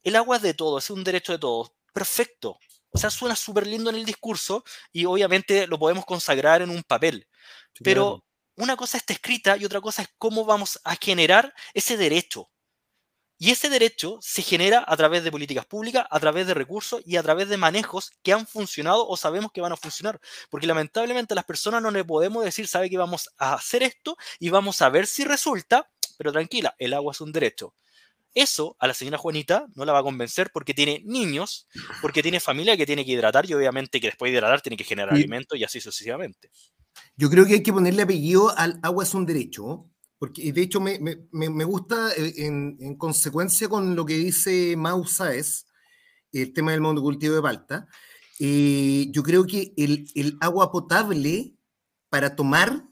[0.04, 1.72] el agua es de todos, es un derecho de todos.
[1.94, 2.60] Perfecto.
[2.92, 6.84] O sea, suena súper lindo en el discurso y obviamente lo podemos consagrar en un
[6.84, 7.28] papel.
[7.84, 8.24] Pero
[8.56, 12.52] una cosa está escrita y otra cosa es cómo vamos a generar ese derecho.
[13.40, 17.18] Y ese derecho se genera a través de políticas públicas, a través de recursos y
[17.18, 20.22] a través de manejos que han funcionado o sabemos que van a funcionar.
[20.52, 24.16] Porque lamentablemente a las personas no le podemos decir, sabe que vamos a hacer esto
[24.40, 27.74] y vamos a ver si resulta, pero tranquila, el agua es un derecho.
[28.36, 31.68] Eso a la señora Juanita no la va a convencer porque tiene niños,
[32.02, 34.84] porque tiene familia que tiene que hidratar y obviamente que después de hidratar tiene que
[34.84, 36.52] generar alimento y así sucesivamente.
[37.16, 40.82] Yo creo que hay que ponerle apellido al agua es un derecho, porque de hecho
[40.82, 45.66] me, gusta eh, en, consecuencia con lo que dice Mau Saez,
[46.34, 47.88] el tema del monocultivo de palta.
[48.38, 51.56] Eh, yo creo que el, el agua potable
[52.10, 52.84] para tomar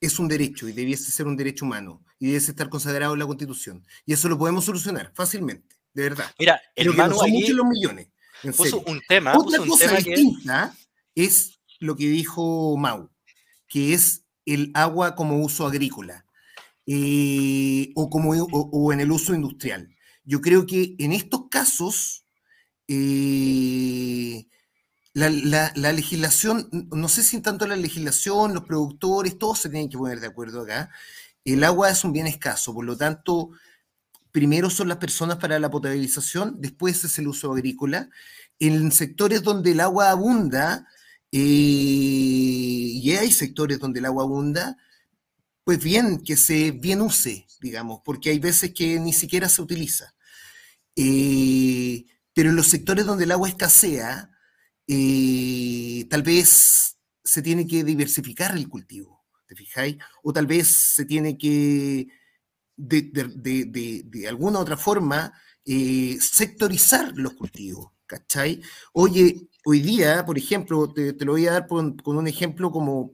[0.00, 3.26] es un derecho y debiese ser un derecho humano y debe estar consagrado en la
[3.26, 3.84] Constitución.
[4.06, 6.30] Y eso lo podemos solucionar fácilmente, de verdad.
[6.38, 8.08] Mira, el que son muchos los millones.
[8.56, 9.36] puso un tema.
[9.36, 10.74] Otra cosa distinta
[11.14, 13.10] es lo que dijo Mau,
[13.68, 16.24] que es el agua como uso agrícola
[16.86, 19.94] eh, o, como, o, en el uso industrial.
[20.24, 22.26] Yo creo que en estos casos
[22.88, 24.46] eh,
[25.12, 25.30] la,
[25.74, 30.20] la, legislación, no sé si tanto la legislación, los productores, todos se tienen que poner
[30.20, 30.90] de acuerdo acá,
[31.44, 33.50] el agua es un bien escaso, por lo tanto,
[34.32, 38.10] primero son las personas para la potabilización, después es el uso agrícola.
[38.58, 40.86] En sectores donde el agua abunda,
[41.30, 44.76] eh, y hay sectores donde el agua abunda,
[45.64, 50.14] pues bien, que se bien use, digamos, porque hay veces que ni siquiera se utiliza.
[50.96, 52.04] Eh,
[52.34, 54.30] pero en los sectores donde el agua escasea,
[54.86, 59.23] eh, tal vez se tiene que diversificar el cultivo.
[59.54, 59.96] ¿Te fijáis?
[60.22, 62.08] O tal vez se tiene que,
[62.76, 65.32] de, alguna otra forma,
[65.64, 68.60] eh, sectorizar los cultivos, ¿cachai?
[68.92, 73.12] Oye, hoy día, por ejemplo, te, lo voy a dar con, un ejemplo como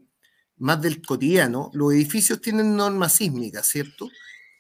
[0.59, 4.09] más del cotidiano, los edificios tienen normas sísmicas, ¿cierto?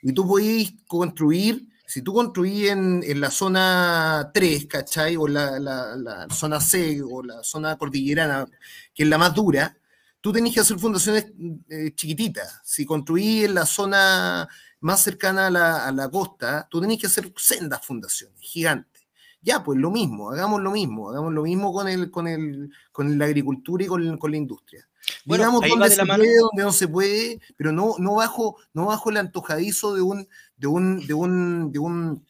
[0.03, 5.17] Y tú podés construir, si tú construís en, la zona 3, ¿cachai?
[5.17, 8.47] O la, la, zona C o la zona cordillerana,
[8.95, 9.77] que es la más dura,
[10.21, 11.33] tú tenés que hacer fundaciones
[11.69, 12.61] eh, chiquititas.
[12.65, 14.49] Si construís en la zona
[14.81, 19.07] más cercana a la, costa, tú tenés que hacer sendas fundaciones gigantes.
[19.43, 23.19] Ya, pues lo mismo, hagamos lo mismo, hagamos lo mismo con el, con el, con
[23.19, 24.87] la agricultura y con, con la industria.
[25.25, 29.11] Bueno, Digamos donde se puede, donde no se puede, pero no, no bajo, no bajo
[29.11, 32.27] el antojadizo de un, de un, de un, de un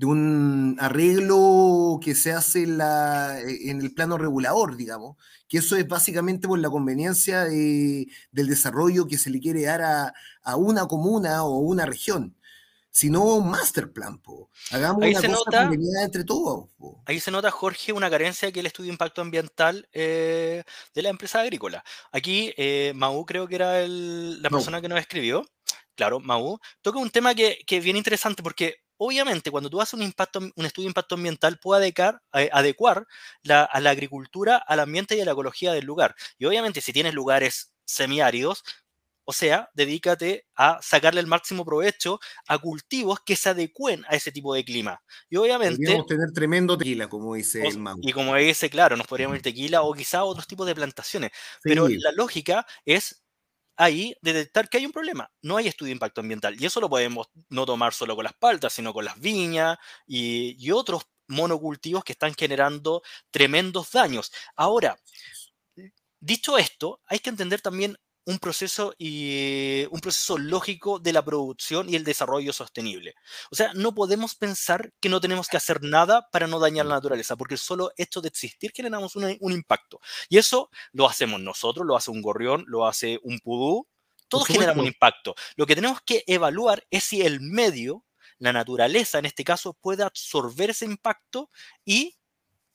[0.00, 5.76] de un arreglo que se hace en, la, en, el plano regulador, digamos, que eso
[5.76, 9.82] es básicamente por la conveniencia del desarrollo que se le quiere dar
[10.42, 12.34] a, una comuna o una región,
[12.90, 14.16] sino un master plan.
[14.16, 14.48] Po.
[14.70, 16.70] Hagamos ahí una se cosa nota, entre todos.
[17.04, 21.10] Ahí se nota, Jorge, una carencia que el estudio de impacto ambiental eh, de la
[21.10, 21.84] empresa agrícola.
[22.10, 25.44] Aquí, eh, Mau creo que era la persona que nos escribió,
[25.94, 29.94] claro, Mau, toca un tema que, que es bien interesante porque obviamente, cuando tú haces
[29.94, 33.06] un, impacto, un estudio de impacto ambiental, puede adecuar, eh, adecuar
[33.42, 36.14] la, a la agricultura al ambiente y a la ecología del lugar.
[36.38, 38.62] Y obviamente, si tienes lugares semiáridos,
[39.24, 44.32] o sea, dedícate a sacarle el máximo provecho a cultivos que se adecuen a ese
[44.32, 45.00] tipo de clima.
[45.30, 45.76] Y obviamente...
[45.76, 47.96] Podríamos tener tremendo tequila, como dice el Mau.
[48.02, 51.30] Y como dice, claro, nos podríamos ir tequila o quizá otros tipos de plantaciones.
[51.62, 53.22] Pero la lógica es
[53.76, 55.30] ahí detectar que hay un problema.
[55.42, 56.60] No hay estudio de impacto ambiental.
[56.60, 60.56] Y eso lo podemos no tomar solo con las paltas, sino con las viñas y,
[60.58, 64.32] y otros monocultivos que están generando tremendos daños.
[64.56, 64.98] Ahora,
[66.20, 71.88] dicho esto, hay que entender también un proceso, y, un proceso lógico de la producción
[71.88, 73.14] y el desarrollo sostenible.
[73.50, 76.96] O sea, no podemos pensar que no tenemos que hacer nada para no dañar la
[76.96, 80.00] naturaleza, porque solo hecho de existir generamos un impacto.
[80.28, 83.86] Y eso lo hacemos nosotros, lo hace un gorrión, lo hace un pudú,
[84.28, 85.34] todos generamos un impacto.
[85.56, 88.04] Lo que tenemos que evaluar es si el medio,
[88.38, 91.50] la naturaleza en este caso, puede absorber ese impacto
[91.84, 92.16] y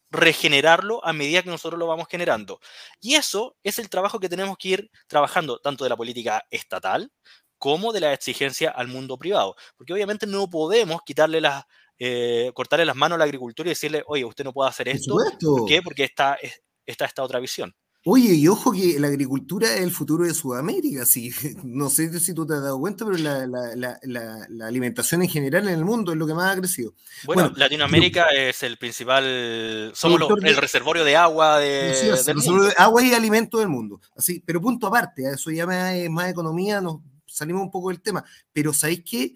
[0.09, 2.59] regenerarlo a medida que nosotros lo vamos generando.
[3.01, 7.11] Y eso es el trabajo que tenemos que ir trabajando tanto de la política estatal
[7.57, 9.55] como de la exigencia al mundo privado.
[9.77, 11.63] Porque obviamente no podemos quitarle las,
[11.97, 15.15] eh, cortarle las manos a la agricultura y decirle, oye, usted no puede hacer esto.
[15.39, 15.81] ¿Por qué?
[15.81, 16.37] Porque está,
[16.85, 17.73] está esta otra visión.
[18.07, 21.07] Oye, y ojo que la agricultura es el futuro de Sudamérica.
[21.07, 21.31] Sí,
[21.63, 25.83] no sé si tú te has dado cuenta, pero la, alimentación en general en el
[25.83, 26.93] mundo es lo que más ha crecido.
[27.23, 32.69] Bueno, Latinoamérica es el principal, somos el reservorio de agua de, del mundo.
[32.77, 33.99] agua y alimento del mundo.
[34.15, 35.63] Así, pero punto aparte, eso ya
[35.95, 38.23] es más economía, nos salimos un poco del tema.
[38.53, 39.35] Pero ¿sabéis qué?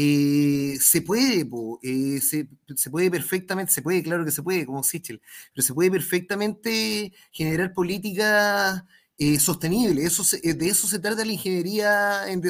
[0.00, 1.44] Eh, se puede,
[1.82, 2.46] eh, se,
[2.88, 5.20] puede perfectamente, se puede, claro que se puede, como Sichel,
[5.52, 8.84] pero se puede perfectamente generar políticas
[9.18, 10.04] eh, sostenibles.
[10.04, 12.40] Eso de eso se trata la ingeniería, en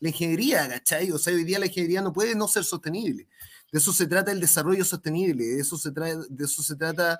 [0.00, 1.10] la ingeniería, ¿cachai?
[1.10, 3.28] O sea, hoy día la ingeniería no puede no ser sostenible.
[3.72, 7.18] De eso se trata el desarrollo sostenible, de eso se, de eso se trata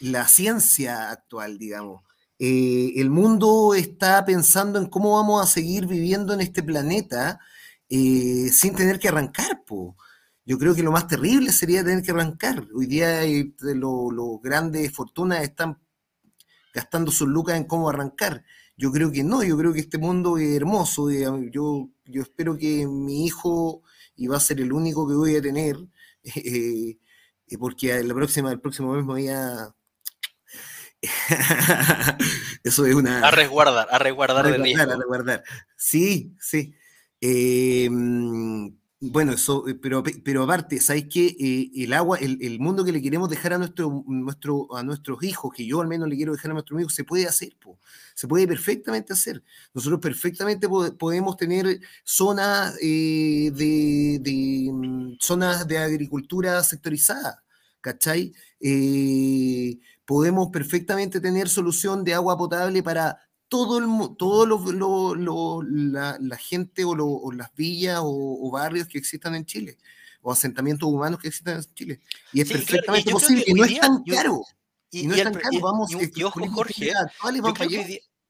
[0.00, 2.07] la ciencia actual, digamos.
[2.38, 7.40] Eh, el mundo está pensando en cómo vamos a seguir viviendo en este planeta
[7.88, 9.64] eh, sin tener que arrancar.
[10.44, 12.66] Yo creo que lo más terrible sería tener que arrancar.
[12.74, 13.22] Hoy día
[13.60, 15.78] los grandes fortunas están
[16.72, 18.44] gastando sus lucas en cómo arrancar.
[18.76, 21.10] Yo creo que no, yo creo que este mundo es hermoso.
[21.10, 23.82] Yo, yo espero que mi hijo,
[24.16, 25.76] y va a ser el único que voy a tener,
[26.24, 26.98] eh,
[27.58, 28.14] porque la
[28.52, 29.74] el próximo mes me voy a
[32.64, 33.20] Eso es una.
[33.20, 35.44] A resguardar, a resguardar, a resguardar, a resguardar.
[35.76, 36.74] Sí, sí.
[37.20, 41.36] Em, bueno, eso, eh, pero, pero aparte, ¿sabes qué?
[41.38, 45.52] Eh, el agua, el, mundo que le queremos dejar a, nuestro, nuestro, a nuestros hijos,
[45.54, 47.56] que yo al menos le quiero dejar a nuestros hijos, se puede hacer,
[48.14, 49.42] se puede perfectamente hacer.
[49.72, 57.44] Nosotros perfectamente podemos tener zonas, eh, de, de, mm, zonas de agricultura sectorizada,
[57.80, 58.32] ¿cachai?
[60.08, 67.30] Podemos perfectamente tener solución de agua potable para todo el todo lo, la, gente o,
[67.30, 69.76] las villas o, barrios que existan en Chile
[70.22, 72.00] o asentamientos humanos que existan en Chile.
[72.32, 74.40] Y es perfectamente posible y no es tan caro
[74.90, 76.94] y, no es tan caro vamos y, ojo Jorge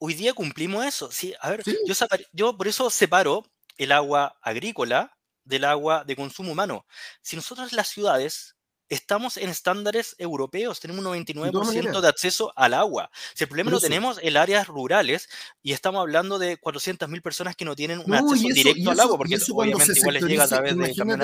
[0.01, 1.95] hoy, día, cumplimos eso sí a ver yo,
[2.33, 6.85] yo por eso separo el agua agrícola del agua de consumo humano.
[7.23, 8.57] Si nosotros las ciudades
[8.89, 13.11] estamos en estándares europeos, tenemos un 99% de, acceso al agua.
[13.35, 15.29] Si el problema lo tenemos en áreas rurales
[15.63, 19.39] y estamos hablando de 400.000 personas que no tienen un acceso directo al agua, porque
[19.51, 21.21] obviamente igual les llega a través de camión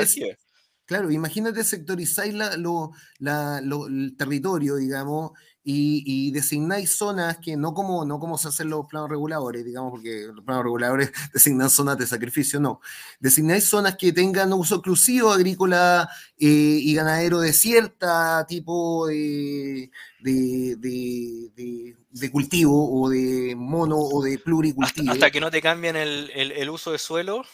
[0.87, 5.33] Claro, imagínate sectorizáis la, el territorio, digamos,
[5.67, 10.29] y, designáis zonas que no como, no como se hacen los planos reguladores, digamos, porque
[10.33, 12.81] los planos reguladores designan zonas de sacrificio, no.
[13.19, 21.97] Designáis zonas que tengan uso exclusivo agrícola eh, y ganadero de cierta tipo de, de,
[22.31, 25.13] cultivo o de mono o de pluricultivo.
[25.13, 27.45] Hasta, que no te cambien el, el uso de suelo,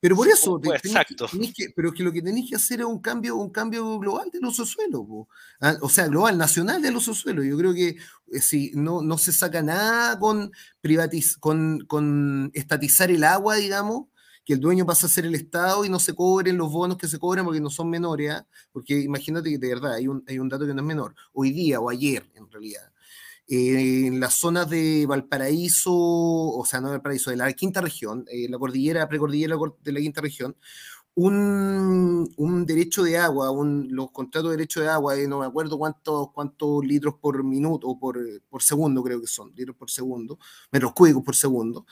[0.00, 1.26] pero por eso, exacto.
[1.74, 4.64] pero que lo que tenéis que hacer es un cambio, un cambio global del uso
[4.64, 5.28] suelo,
[5.60, 7.42] ah, o sea, global, nacional del uso suelo.
[7.42, 7.96] Yo creo que
[8.32, 14.06] eh, si no, no se saca nada con, privatiz con, con estatizar el agua, digamos,
[14.44, 17.08] que el dueño pasa a ser el Estado y no se cobren los bonos que
[17.08, 18.46] se cobran porque no son menores, ¿ah?
[18.72, 21.50] porque imagínate que de verdad hay un, hay un dato que no es menor, hoy
[21.50, 22.90] día o ayer en realidad
[23.48, 28.58] en las zonas de Valparaíso, o sea, no Valparaíso, de la quinta región, eh, la
[28.58, 30.54] cordillera, precordillera de la quinta región,
[31.14, 35.46] un, un derecho de agua, un, los contratos de derecho de agua, eh, no me
[35.46, 39.90] acuerdo cuántos, cuántos litros por minuto o por, por segundo, creo que son, litros por
[39.90, 40.38] segundo,
[40.70, 41.86] metros cúbicos por segundo,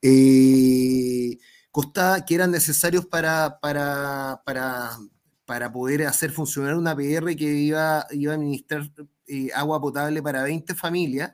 [0.00, 1.38] eh,
[1.70, 4.98] costaba, que eran necesarios para, para, para,
[5.44, 8.90] para poder hacer funcionar una PR que iba, iba a administrar
[9.32, 11.32] eh, agua potable para 20 familias,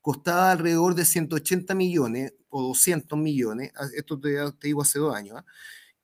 [0.00, 5.36] costaba alrededor de 180 millones o 200 millones, ah, esto te, digo hace dos años,
[5.38, 5.44] ¿ah?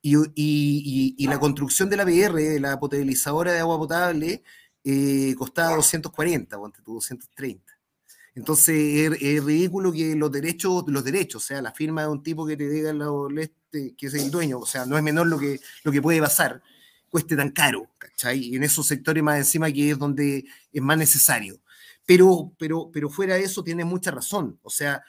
[0.03, 4.43] y, la construcción de la PR, la potabilizadora de agua potable,
[4.84, 7.72] eh, costaba 240, 230.
[8.34, 12.47] Entonces es, ridículo que los derechos, los derechos, o sea, la firma de un tipo
[12.47, 12.93] que te diga
[13.38, 16.20] este, que es el dueño, o sea, no es menor lo que, lo que puede
[16.20, 16.62] pasar,
[17.11, 18.55] cueste tan caro, ¿cachai?
[18.55, 21.61] En esos sectores más encima que es donde es más necesario.
[22.07, 25.03] Pero, pero, pero fuera de eso tiene mucha razón, o sea,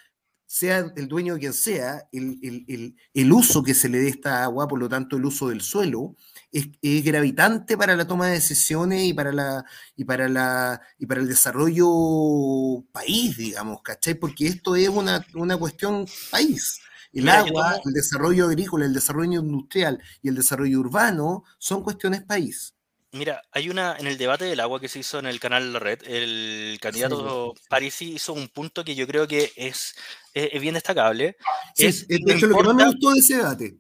[0.52, 4.68] sea el dueño quien sea, el, el, el, uso que se le dé esta agua,
[4.68, 6.18] por lo tanto el uso del suelo,
[6.52, 9.64] es, es, gravitante para la toma de decisiones y para, la,
[9.96, 14.16] y, para la, y para el desarrollo país, digamos, ¿cachai?
[14.16, 16.82] Porque esto es una, una cuestión país.
[17.14, 22.74] El agua, el desarrollo agrícola, el desarrollo industrial y el desarrollo urbano son cuestiones país.
[23.14, 25.80] Mira, hay una, en el debate del agua que se hizo en el canal La
[25.80, 29.96] Red, el candidato Parisi hizo un punto que yo creo que es,
[30.34, 31.36] es, bien destacable.
[31.76, 33.78] Sí, es, es lo que más me gustó de ese debate.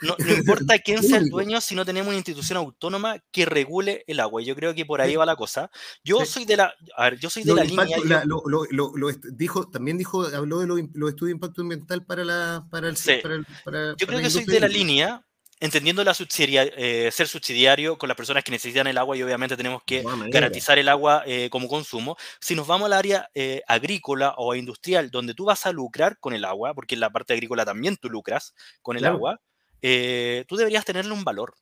[0.00, 4.20] No, importa quién sea el dueño si no tenemos una institución autónoma que regule el
[4.20, 4.42] agua.
[4.42, 5.70] Yo creo que por ahí va la cosa.
[6.04, 8.24] Yo soy de la, a ver, yo soy de la línea.
[8.24, 12.88] lo, lo, dijo, también dijo, habló de los estudios de impacto ambiental para la, para
[12.88, 12.96] el,
[13.64, 15.24] para Yo creo que soy de la línea
[15.60, 19.82] entendiendo la eh, ser subsidiario con las personas que necesitan el agua y obviamente tenemos
[19.84, 22.16] que garantizar el agua eh, como consumo.
[22.40, 26.32] Si nos vamos al área eh, agrícola o industrial, donde tú vas a lucrar con
[26.32, 29.40] el agua, porque en la parte agrícola también tú lucras con el agua,
[29.80, 31.54] tú deberías tenerle un valor.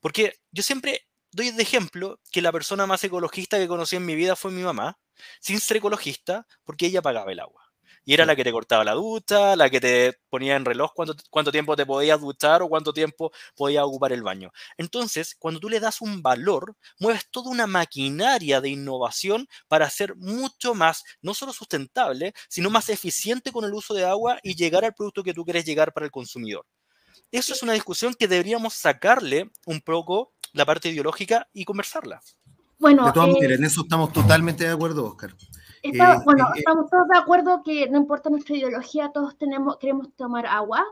[0.00, 4.14] Porque yo siempre doy de ejemplo que la persona más ecologista que conocí en mi
[4.14, 4.98] vida fue mi mamá,
[5.40, 7.64] sin ser ecologista, porque ella pagaba el agua.
[8.04, 11.14] Y era la que te cortaba la ducha, la que te ponía en reloj cuánto,
[11.28, 14.50] cuánto tiempo te podías duchar o cuánto tiempo podías ocupar el baño.
[14.78, 20.16] Entonces, cuando tú le das un valor, mueves toda una maquinaria de innovación para ser
[20.16, 24.84] mucho más, no solo sustentable, sino más eficiente con el uso de agua y llegar
[24.84, 26.64] al producto que tú quieres llegar para el consumidor.
[27.32, 32.20] Eso es una discusión que deberíamos sacarle un poco la parte ideológica y conversarla.
[32.78, 35.34] Bueno, de todas eh, maneras, en eso estamos totalmente de acuerdo, Oscar.
[35.82, 35.92] Eh,
[36.24, 40.46] bueno, eh, estamos todos de acuerdo que no importa nuestra ideología, todos tenemos, queremos tomar
[40.46, 40.84] agua.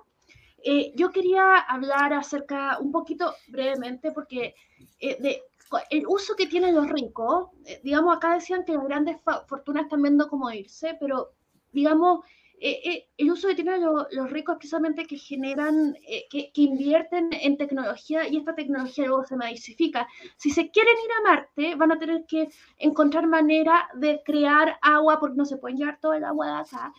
[0.65, 4.55] Eh, yo quería hablar acerca, un poquito brevemente, porque
[5.01, 5.43] de,
[5.91, 7.51] el uso que tienen los ricos,
[7.83, 11.33] digamos, acá decían que las grandes fortunas están viendo cómo irse, pero
[11.73, 12.25] digamos,
[12.61, 17.57] eh, eh, el uso que tienen los ricos precisamente que generan, eh, que, invierten en
[17.57, 20.09] tecnología y esta tecnología luego se masifica.
[20.37, 22.49] Si se quieren ir a Marte, van a tener que
[22.79, 26.93] encontrar manera de crear agua porque no se pueden llevar todo el agua de acá.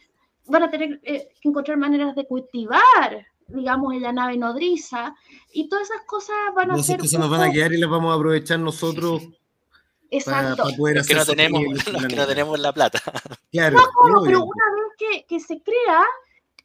[0.45, 5.13] Van a tener que encontrar maneras de cultivar, digamos, en la nave nodriza
[5.51, 6.95] y todas esas cosas van a ser...
[6.95, 9.23] Esas cosas nos van a quedar y las vamos a aprovechar nosotros.
[10.11, 10.63] Exacto.
[10.77, 11.63] Para, que no tenemos,
[12.15, 13.01] no tenemos la plata.
[13.51, 16.03] Claro, no, pero una vez que, se crea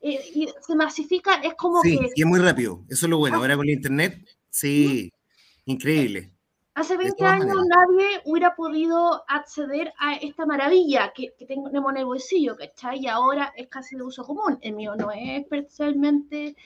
[0.00, 2.10] eh, y se masifica, es como sí, que.
[2.14, 2.84] y es muy rápido.
[2.88, 3.38] Eso es lo bueno.
[3.38, 4.18] Ahora con el internet,
[4.50, 5.12] sí,
[5.66, 6.30] increíble.
[6.74, 12.04] Hace 20 años nadie hubiera podido acceder a esta maravilla que, que, tenemos en el
[12.04, 12.98] bolsillo, ¿cachai?
[13.04, 14.58] Y ahora es casi de uso común.
[14.60, 16.56] El mío no es especialmente.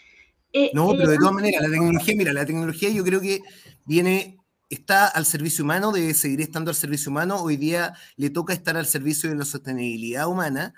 [0.51, 3.43] Eh, no, pero de todas maneras, la tecnología, mira, la tecnología yo creo que
[3.85, 4.38] viene
[4.68, 7.42] está al servicio humano, debe seguir estando al servicio humano.
[7.42, 10.74] Hoy día le toca estar al servicio de la sostenibilidad humana.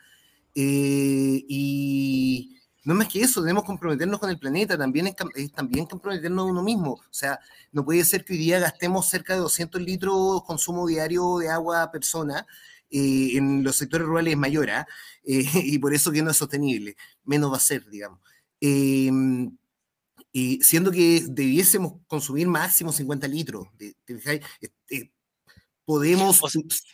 [0.54, 6.50] Eh, y no más que eso, debemos comprometernos con el planeta, también es, también comprometernos
[6.50, 6.92] uno mismo.
[6.92, 7.38] O sea,
[7.72, 11.82] no puede ser que hoy día gastemos cerca de 200 litros consumo diario de agua
[11.82, 12.46] a persona.
[12.90, 14.86] Eh, en los sectores rurales es mayor, ¿ah?
[15.24, 18.20] eh, y por eso que no es sostenible, menos va a ser, digamos
[20.32, 23.66] y siendo que debiésemos consumir máximo 50 litros.
[25.84, 26.40] Podemos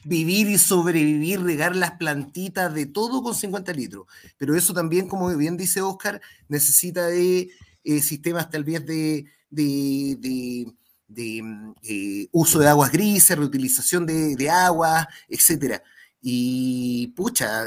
[0.04, 4.06] vivir y sobrevivir, regar las plantitas, de todo con 50 litros.
[4.38, 7.50] Pero eso también, como bien dice Oscar, necesita de
[7.84, 14.48] eh, sistemas tal vez de, de, mm, eh, uso de aguas grises, reutilización de, de
[14.48, 15.82] agua, etc.
[16.22, 17.66] Y pucha,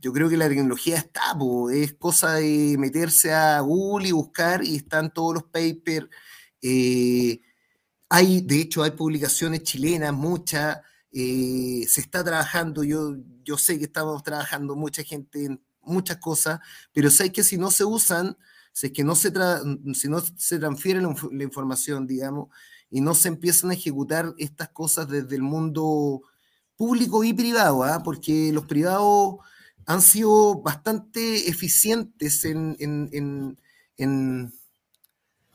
[0.00, 1.36] yo creo que la tecnología está,
[1.72, 6.08] es cosa de meterse a Google y buscar y están todos los papers.
[6.62, 7.40] Eh,
[8.08, 10.78] hay, de hecho, hay publicaciones chilenas, muchas,
[11.12, 16.60] eh, se está trabajando, yo, yo sé que estamos trabajando mucha gente en muchas cosas,
[16.92, 18.36] pero sé que si no se usan,
[18.72, 19.32] si que no se,
[19.94, 22.48] si no se transfiere la, información, digamos,
[22.90, 26.22] y no se empiezan a ejecutar estas cosas desde el mundo
[26.76, 28.02] público y privado, ¿ah?
[28.04, 29.36] porque los privados
[29.86, 32.76] han sido bastante eficientes en,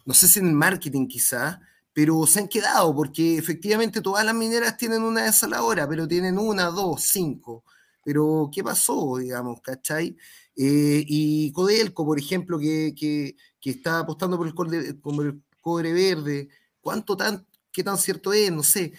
[0.05, 1.59] no sé si en el marketing quizás,
[1.93, 6.67] pero se han quedado porque efectivamente todas las mineras tienen una desaladora, pero tienen una,
[6.67, 7.65] dos, cinco.
[8.03, 10.15] Pero, ¿qué pasó, digamos, cachai?
[10.55, 17.15] Eh, y Codelco, por ejemplo, que, está apostando por el, cobre, el cobre verde, ¿cuánto
[17.15, 18.51] tan, qué tan cierto es?
[18.51, 18.93] No sé.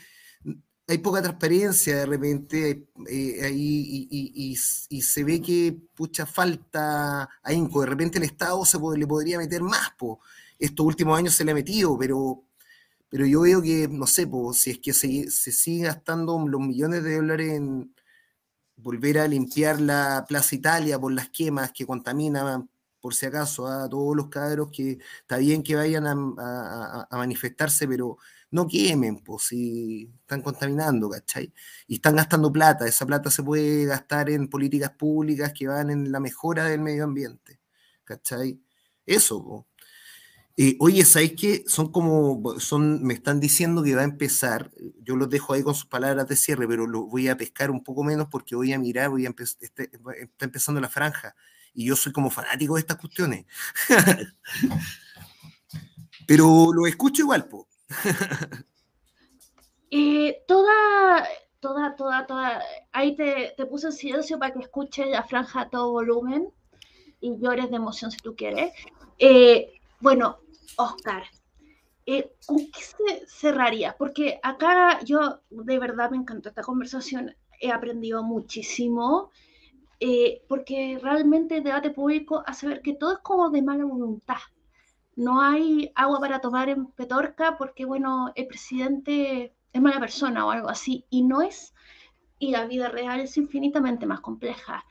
[0.89, 4.57] Hay poca transparencia de repente eh, ahí y,
[4.91, 7.81] y, se ve que mucha falta ahínco.
[7.81, 10.21] De repente el Estado se le podría meter más, po.
[10.59, 12.45] Estos últimos años se le ha metido, pero
[13.13, 16.61] pero yo veo que, no sé, pues, si es que se, se sigue gastando los
[16.63, 17.95] millones de dólares en
[18.77, 22.71] volver a limpiar la Plaza Italia por las quemas que contaminan,
[23.01, 28.17] por si acaso, a todos los cabros que está bien que vayan a, manifestarse, pero
[28.53, 31.53] no quemen, pues si están contaminando, ¿cachai?
[31.89, 36.13] Y están gastando plata, esa plata se puede gastar en políticas públicas que van en
[36.13, 37.61] la mejora del medio ambiente,
[38.05, 38.61] ¿cachai?
[39.07, 39.65] Eso, pues.
[40.59, 41.65] Eh, oye, ¿sabéis qué?
[41.67, 44.71] Son como, son, me están diciendo que va a empezar,
[45.03, 47.83] yo los dejo ahí con sus palabras de cierre, pero lo voy a pescar un
[47.83, 49.91] poco menos porque voy a mirar, voy a este,
[50.21, 51.35] está empezando la franja,
[51.73, 53.47] y yo soy como fanático de estas cuestiones.
[56.27, 57.67] pero lo escucho igual, po.
[59.95, 61.29] Eh, toda,
[61.61, 62.63] toda, toda, toda,
[62.93, 66.51] ahí te, te puse en silencio para que escuches la franja a todo volumen
[67.21, 68.73] y llores de emoción si tú quieres.
[69.19, 70.39] Eh, bueno,
[70.77, 71.25] Oscar,
[72.05, 73.95] eh, ¿con qué se cerraría?
[73.97, 79.31] Porque acá yo de verdad me encantó esta conversación, he aprendido muchísimo,
[80.01, 84.39] eh, porque realmente el debate público hace ver que todo es como de mala voluntad.
[85.15, 90.51] No hay agua para tomar en Petorca porque, bueno, el presidente es mala persona o
[90.51, 91.75] algo así, y no es,
[92.39, 94.85] y la vida real es infinitamente más compleja.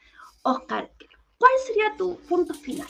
[0.43, 0.91] Oscar,
[1.37, 2.87] ¿cuál sería tu punto final?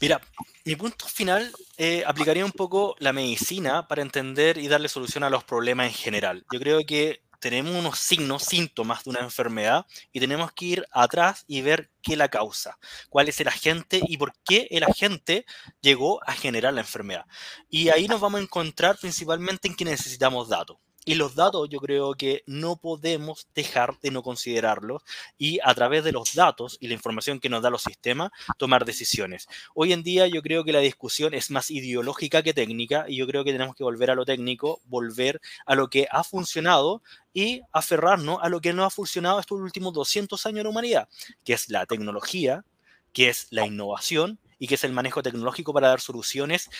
[0.00, 0.20] Mira,
[0.64, 5.30] mi punto final eh, aplicaría un poco la medicina para entender y darle solución a
[5.30, 6.44] los problemas en general.
[6.52, 9.84] Yo creo que tenemos unos signos, síntomas de una enfermedad
[10.14, 12.78] y tenemos que ir atrás y ver qué la causa,
[13.10, 15.44] cuál es el agente y por qué el agente
[15.82, 17.26] llegó a generar la enfermedad.
[17.68, 20.78] Y ahí nos vamos a encontrar principalmente en que necesitamos datos.
[21.04, 25.02] Y los datos yo creo que no podemos dejar de no considerarlos
[25.36, 28.84] y a través de los datos y la información que nos da los sistemas tomar
[28.84, 29.46] decisiones.
[29.74, 33.26] Hoy en día yo creo que la discusión es más ideológica que técnica y yo
[33.26, 37.02] creo que tenemos que volver a lo técnico, volver a lo que ha funcionado
[37.32, 41.08] y aferrarnos a lo que no ha funcionado estos últimos 200 años de la humanidad,
[41.44, 42.64] que es la tecnología,
[43.12, 46.70] que es la innovación y que es el manejo tecnológico para dar soluciones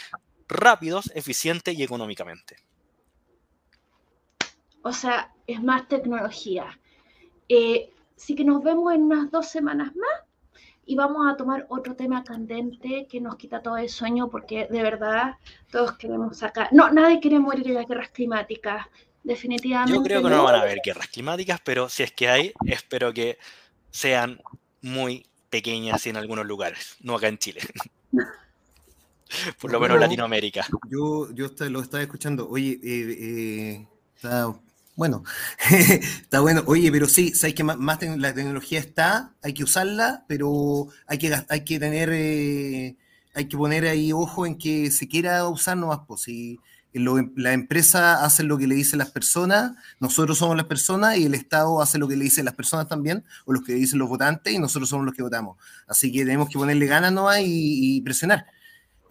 [0.48, 2.56] rápidos, eficientes y económicamente.
[4.84, 6.78] O sea, es más tecnología.
[7.48, 10.28] Eh, sí que nos vemos en unas dos semanas más
[10.84, 14.82] y vamos a tomar otro tema candente que nos quita todo el sueño porque de
[14.82, 15.36] verdad
[15.70, 16.68] todos queremos sacar...
[16.70, 18.86] No, nadie quiere morir en las guerras climáticas,
[19.22, 19.94] definitivamente.
[19.94, 23.14] Yo creo que no van a haber guerras climáticas, pero si es que hay, espero
[23.14, 23.38] que
[23.90, 24.38] sean
[24.82, 27.62] muy pequeñas en algunos lugares, no acá en Chile.
[29.58, 30.66] Por lo menos en Latinoamérica.
[30.90, 32.46] Yo, yo lo estaba escuchando.
[32.50, 33.86] Oye, eh, eh,
[34.96, 35.24] bueno,
[35.70, 36.62] está bueno.
[36.66, 37.78] Oye, pero sí, sabes que más,
[38.16, 42.96] la tecnología está, hay que usarla, pero hay que, hay que tener, eh,
[43.34, 46.60] hay que poner ahí ojo en que se quiera usar nomás, pues si
[46.92, 51.34] la empresa hace lo que le dicen las personas, nosotros somos las personas y el
[51.34, 54.52] Estado hace lo que le dicen las personas también, o lo que dicen los votantes
[54.52, 55.56] y nosotros somos los que votamos.
[55.88, 58.46] Así que tenemos que ponerle ganas nomás y presionar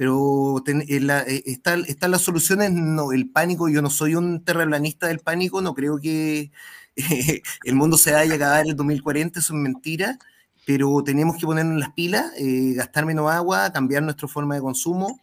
[0.03, 5.61] pero eh, están las soluciones, no, el pánico, yo no soy un terraplanista del pánico,
[5.61, 6.51] no creo que
[7.63, 10.19] el mundo se vaya a acabar en el 2040, eso es mentira,
[10.65, 15.21] pero tenemos que ponernos las pilas, eh, gastar menos agua, cambiar nuestra forma de consumo,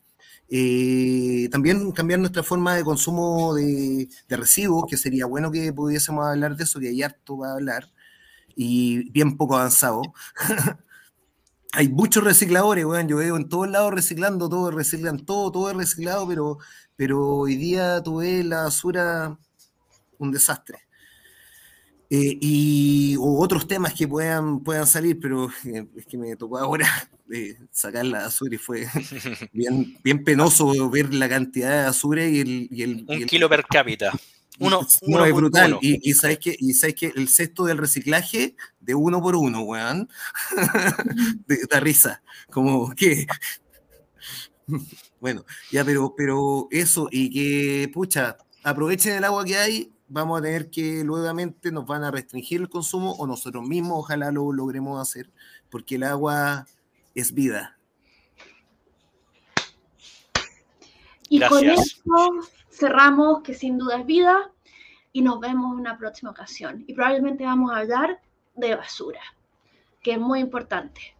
[0.48, 6.24] eh, también cambiar nuestra forma de consumo de, de, residuos, que sería bueno que pudiésemos
[6.24, 7.92] hablar de eso, que hay harto para hablar,
[8.56, 10.00] y bien poco avanzado.
[11.72, 13.08] hay muchos recicladores, weón.
[13.08, 16.58] Yo veo en todos lados reciclando, todo reciclan, todo, todo es reciclado, pero,
[16.96, 19.38] pero hoy día tú ves la basura
[20.18, 20.78] un desastre.
[22.12, 26.58] Eh, y o otros temas que puedan, puedan salir, pero eh, es que me tocó
[26.58, 26.88] ahora
[27.32, 28.86] eh, sacar la basura y fue
[29.52, 32.68] bien, bien penoso ver la cantidad de basura y el...
[32.70, 34.12] Y el un kilo per cápita.
[34.60, 35.78] Uno, no, es brutal.
[35.80, 40.08] Y, sabes que, y sabes que el cesto del reciclaje de uno por uno, weón,
[41.70, 42.22] da risa.
[42.50, 43.26] Como que.
[45.20, 50.42] bueno, ya, pero, pero eso, y que, pucha, aprovechen el agua que hay, vamos a
[50.42, 55.00] tener que nuevamente nos van a restringir el consumo o nosotros mismos, ojalá lo logremos
[55.00, 55.30] hacer,
[55.70, 56.66] porque el agua
[57.14, 57.78] es vida.
[61.30, 62.40] Y con esto
[62.80, 64.50] cerramos que sin duda es vida
[65.12, 66.82] y nos vemos en una próxima ocasión.
[66.86, 68.20] Y probablemente vamos a hablar
[68.54, 69.20] de basura,
[70.02, 71.14] que es muy importante.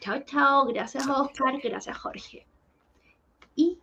[0.00, 0.64] Chao, chao.
[0.66, 1.60] Gracias, Oscar.
[1.62, 2.46] Gracias, Jorge.
[3.54, 3.78] Y